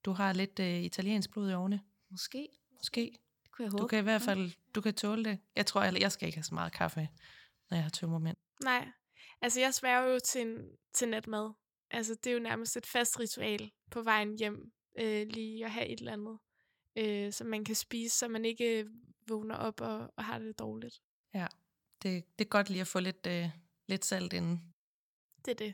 du 0.05 0.11
har 0.11 0.33
lidt 0.33 0.59
øh, 0.59 0.81
italiensk 0.81 1.31
blod 1.31 1.49
i 1.49 1.53
årene. 1.53 1.81
Måske. 2.11 2.47
Måske. 2.71 3.17
Det 3.43 3.51
kunne 3.51 3.63
jeg 3.63 3.71
håbe. 3.71 3.81
Du 3.81 3.87
kan 3.87 3.99
i 3.99 4.01
hvert 4.01 4.21
fald 4.21 4.51
du 4.75 4.81
kan 4.81 4.93
tåle 4.93 5.23
det. 5.25 5.39
Jeg 5.55 5.65
tror, 5.65 5.83
jeg, 5.83 6.01
jeg 6.01 6.11
skal 6.11 6.25
ikke 6.25 6.37
have 6.37 6.43
så 6.43 6.53
meget 6.53 6.73
kaffe, 6.73 7.09
når 7.69 7.77
jeg 7.77 7.83
har 7.83 7.89
tømmermænd. 7.89 8.37
Nej, 8.63 8.87
altså 9.41 9.59
jeg 9.59 9.73
sværger 9.73 10.13
jo 10.13 10.19
til, 10.19 10.41
en, 10.41 10.57
til 10.93 11.09
natmad. 11.09 11.53
Altså 11.91 12.15
det 12.23 12.29
er 12.29 12.33
jo 12.33 12.39
nærmest 12.39 12.77
et 12.77 12.85
fast 12.85 13.19
ritual 13.19 13.71
på 13.91 14.01
vejen 14.01 14.37
hjem, 14.37 14.71
øh, 14.99 15.27
lige 15.27 15.65
at 15.65 15.71
have 15.71 15.87
et 15.87 15.99
eller 15.99 16.13
andet, 16.13 16.39
øh, 16.95 17.33
som 17.33 17.47
man 17.47 17.65
kan 17.65 17.75
spise, 17.75 18.17
så 18.17 18.27
man 18.27 18.45
ikke 18.45 18.79
øh, 18.79 18.89
vågner 19.27 19.55
op 19.55 19.81
og, 19.81 20.13
og 20.17 20.23
har 20.23 20.39
det 20.39 20.59
dårligt. 20.59 21.01
Ja, 21.33 21.47
det, 22.03 22.23
det 22.39 22.45
er 22.45 22.49
godt 22.49 22.69
lige 22.69 22.81
at 22.81 22.87
få 22.87 22.99
lidt, 22.99 23.27
øh, 23.27 23.49
lidt 23.87 24.05
salt 24.05 24.33
inden. 24.33 24.73
Det 25.45 25.51
er 25.51 25.55
det. 25.55 25.73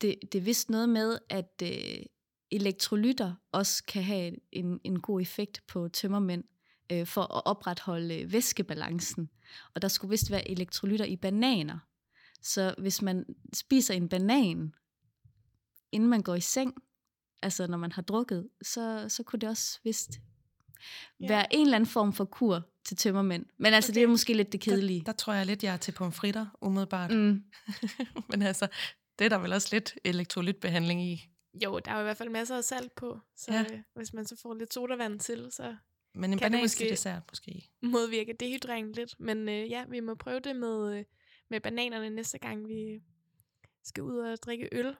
Det, 0.00 0.32
det 0.32 0.38
er 0.38 0.42
vist 0.42 0.70
noget 0.70 0.88
med, 0.88 1.18
at 1.28 1.62
øh, 1.62 2.06
elektrolytter 2.50 3.34
også 3.52 3.84
kan 3.84 4.02
have 4.02 4.34
en, 4.52 4.80
en 4.84 5.00
god 5.00 5.20
effekt 5.20 5.62
på 5.66 5.88
tømmermænd 5.88 6.44
øh, 6.92 7.06
for 7.06 7.22
at 7.22 7.42
opretholde 7.44 8.20
øh, 8.20 8.32
væskebalancen. 8.32 9.30
Og 9.74 9.82
der 9.82 9.88
skulle 9.88 10.10
vist 10.10 10.30
være 10.30 10.50
elektrolytter 10.50 11.04
i 11.04 11.16
bananer. 11.16 11.78
Så 12.42 12.74
hvis 12.78 13.02
man 13.02 13.24
spiser 13.52 13.94
en 13.94 14.08
banan, 14.08 14.74
inden 15.92 16.08
man 16.08 16.22
går 16.22 16.34
i 16.34 16.40
seng, 16.40 16.74
altså 17.42 17.66
når 17.66 17.78
man 17.78 17.92
har 17.92 18.02
drukket, 18.02 18.48
så, 18.62 19.08
så 19.08 19.22
kunne 19.22 19.40
det 19.40 19.48
også 19.48 19.80
vist 19.84 20.20
Ja. 21.20 21.26
være 21.28 21.54
en 21.54 21.60
eller 21.66 21.76
anden 21.76 21.90
form 21.90 22.12
for 22.12 22.24
kur 22.24 22.62
til 22.84 22.96
tømmermænd. 22.96 23.46
Men 23.58 23.74
altså, 23.74 23.90
okay. 23.92 23.94
det 23.94 24.02
er 24.02 24.06
måske 24.08 24.34
lidt 24.34 24.52
det 24.52 24.60
kedelige. 24.60 24.98
Der, 24.98 25.04
der 25.04 25.12
tror 25.12 25.32
jeg 25.32 25.46
lidt, 25.46 25.64
jeg 25.64 25.72
er 25.72 25.76
til 25.76 25.92
pomfritter, 25.92 26.46
umiddelbart. 26.60 27.10
Mm. 27.10 27.44
Men 28.30 28.42
altså, 28.42 28.68
det 29.18 29.24
er 29.24 29.28
der 29.28 29.38
vel 29.38 29.52
også 29.52 29.68
lidt 29.72 29.94
elektrolytbehandling 30.04 31.02
i. 31.02 31.28
Jo, 31.64 31.78
der 31.84 31.90
er 31.90 31.94
jo 31.94 32.00
i 32.00 32.04
hvert 32.04 32.16
fald 32.16 32.28
masser 32.30 32.56
af 32.56 32.64
salt 32.64 32.94
på, 32.94 33.18
så 33.36 33.52
Ja. 33.52 33.60
øh, 33.72 33.78
hvis 33.94 34.12
man 34.12 34.26
så 34.26 34.36
får 34.42 34.54
lidt 34.54 34.74
sodavand 34.74 35.20
til, 35.20 35.48
så 35.50 35.76
Men 36.14 36.32
en 36.32 36.38
Kan 36.38 36.52
det 36.52 36.60
måske- 36.60 36.88
dessert 36.90 37.22
måske. 37.30 37.70
modvirker 37.82 38.32
dehydreringen 38.40 38.92
lidt. 38.92 39.20
Men 39.20 39.48
øh, 39.48 39.70
ja, 39.70 39.84
vi 39.88 40.00
må 40.00 40.14
prøve 40.14 40.40
det 40.40 40.56
med, 40.56 40.98
øh, 40.98 41.04
med 41.50 41.60
bananerne 41.60 42.10
næste 42.10 42.38
gang, 42.38 42.68
vi 42.68 43.00
skal 43.84 44.02
ud 44.02 44.18
og 44.18 44.38
drikke 44.42 44.68
øl. 44.72 44.96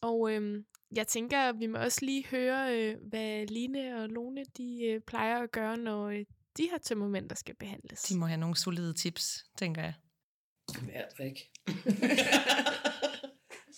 Og 0.00 0.32
øh, 0.32 0.64
jeg 0.96 1.06
tænker, 1.08 1.52
vi 1.52 1.66
må 1.66 1.78
også 1.78 2.04
lige 2.04 2.26
høre, 2.26 2.78
øh, 2.78 2.96
hvad 3.08 3.46
Line 3.46 4.02
og 4.02 4.08
Lone 4.08 4.44
de 4.56 4.84
øh, 4.84 5.00
plejer 5.00 5.38
at 5.42 5.52
gøre, 5.52 5.76
når 5.76 6.06
øh, 6.08 6.24
de 6.56 6.68
har 6.70 6.78
tømmermænd, 6.78 7.28
der 7.28 7.34
skal 7.34 7.54
behandles. 7.54 8.02
De 8.02 8.18
må 8.18 8.26
have 8.26 8.40
nogle 8.40 8.56
solide 8.56 8.92
tips, 8.92 9.44
tænker 9.56 9.82
jeg. 9.82 9.94
Hver 10.84 11.04
drik. 11.18 11.50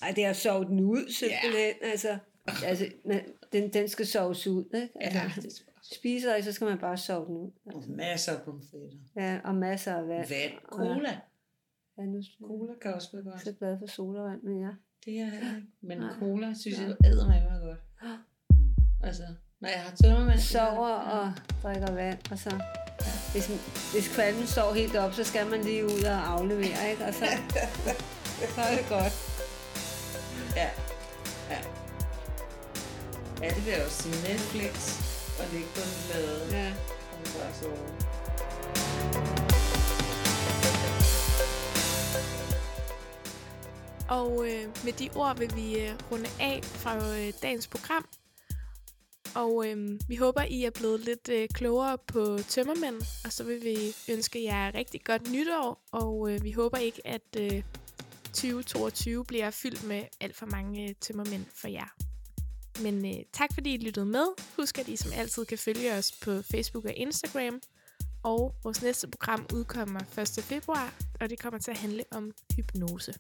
Ej, 0.02 0.12
det 0.16 0.24
er 0.24 0.30
at 0.30 0.36
sove 0.36 0.64
den 0.64 0.80
ud, 0.80 1.12
simpelthen. 1.12 1.74
Ja. 1.82 1.90
Altså, 1.90 2.18
altså, 2.64 2.86
man- 3.04 3.32
den, 3.52 3.72
den 3.72 3.88
skal 3.88 4.06
soves 4.06 4.46
ud, 4.46 4.64
ikke? 4.74 4.88
Altså, 5.00 5.18
Ja, 5.18 5.30
det 5.42 5.52
skal 5.52 5.66
bare 5.66 5.74
spiser 5.82 6.36
I, 6.36 6.42
så 6.42 6.52
skal 6.52 6.64
man 6.64 6.78
bare 6.78 6.96
sove 6.96 7.26
den 7.26 7.36
ud. 7.36 7.50
Og 7.66 7.84
masser 7.88 8.32
af 8.38 8.42
pomfritter. 8.44 8.88
Ja, 9.16 9.40
og 9.44 9.54
masser 9.54 9.94
af 9.96 10.08
vand. 10.08 10.28
Vand. 10.28 10.52
Cola. 10.66 11.20
Ja, 11.98 12.02
nu 12.02 12.22
Cola 12.42 12.72
kan 12.82 12.94
også 12.94 13.08
være 13.12 13.20
er 13.20 13.24
jeg 13.24 13.32
godt. 13.32 13.42
så 13.44 13.52
glad 13.52 13.78
for 13.78 13.86
sodavand, 13.86 14.42
men 14.42 14.60
ja. 14.60 14.70
Det 15.04 15.20
er 15.20 15.24
jeg 15.24 15.34
ikke. 15.34 15.66
Men 15.82 15.98
Nej. 15.98 16.14
cola 16.18 16.54
synes 16.60 16.78
Nej. 16.78 16.88
jeg 16.88 16.96
æder 17.12 17.26
mig 17.28 17.42
meget 17.50 17.62
godt. 17.62 17.78
Altså, 19.02 19.22
når 19.60 19.68
jeg 19.68 19.80
har 19.80 19.96
tømmermænd. 20.02 20.38
Sover 20.38 20.88
og 20.88 21.32
drikker 21.62 21.92
vand, 21.92 22.18
og 22.30 22.38
så... 22.38 22.50
Hvis, 23.32 23.46
hvis 23.92 24.14
kvalmen 24.14 24.46
står 24.46 24.74
helt 24.74 24.96
op, 24.96 25.12
så 25.14 25.24
skal 25.24 25.46
man 25.46 25.64
lige 25.64 25.84
ud 25.84 26.02
og 26.04 26.28
aflevere, 26.32 26.90
ikke? 26.90 27.04
Og 27.04 27.14
så, 27.14 27.26
så 28.54 28.60
er 28.60 28.76
det 28.76 28.86
godt. 28.88 29.14
Ja. 30.56 30.68
Ja. 31.50 31.58
Ja, 33.42 33.48
det 33.48 33.64
vil 33.66 33.72
jeg 33.72 33.84
også 33.84 34.02
sige. 34.02 34.32
Netflix 34.32 34.74
og 35.40 35.44
ligge 35.52 35.68
på 35.74 35.80
en 35.80 35.94
plade. 36.10 36.40
Ja. 36.50 36.68
Og 37.12 37.18
bare 37.40 37.54
sove. 37.54 39.43
Og 44.08 44.46
øh, 44.50 44.64
med 44.84 44.92
de 44.92 45.10
ord 45.14 45.38
vil 45.38 45.56
vi 45.56 45.80
øh, 45.80 45.94
runde 46.12 46.28
af 46.40 46.60
fra 46.64 47.18
øh, 47.18 47.32
dagens 47.42 47.66
program. 47.66 48.06
Og 49.34 49.68
øh, 49.68 50.00
vi 50.08 50.16
håber, 50.16 50.42
I 50.42 50.64
er 50.64 50.70
blevet 50.70 51.00
lidt 51.00 51.28
øh, 51.28 51.48
klogere 51.54 51.98
på 52.06 52.38
tømmermænd. 52.48 53.02
Og 53.24 53.32
så 53.32 53.44
vil 53.44 53.64
vi 53.64 53.76
ønske 54.12 54.44
jer 54.44 54.74
rigtig 54.74 55.04
godt 55.04 55.32
nytår. 55.32 55.82
Og 55.92 56.32
øh, 56.32 56.44
vi 56.44 56.52
håber 56.52 56.78
ikke, 56.78 57.06
at 57.06 57.36
øh, 57.38 57.62
2022 58.24 59.24
bliver 59.24 59.50
fyldt 59.50 59.84
med 59.84 60.02
alt 60.20 60.36
for 60.36 60.46
mange 60.46 60.88
øh, 60.88 60.94
tømmermænd 61.00 61.44
for 61.54 61.68
jer. 61.68 61.96
Men 62.82 63.06
øh, 63.06 63.24
tak 63.32 63.54
fordi 63.54 63.74
I 63.74 63.78
lyttede 63.78 64.06
med. 64.06 64.26
Husk, 64.56 64.78
at 64.78 64.88
I 64.88 64.96
som 64.96 65.12
altid 65.14 65.44
kan 65.44 65.58
følge 65.58 65.94
os 65.94 66.12
på 66.12 66.42
Facebook 66.42 66.84
og 66.84 66.94
Instagram. 66.94 67.60
Og 68.22 68.54
vores 68.62 68.82
næste 68.82 69.08
program 69.08 69.46
udkommer 69.54 70.00
1. 70.38 70.44
februar, 70.44 70.94
og 71.20 71.30
det 71.30 71.38
kommer 71.38 71.60
til 71.60 71.70
at 71.70 71.78
handle 71.78 72.04
om 72.10 72.32
hypnose. 72.56 73.14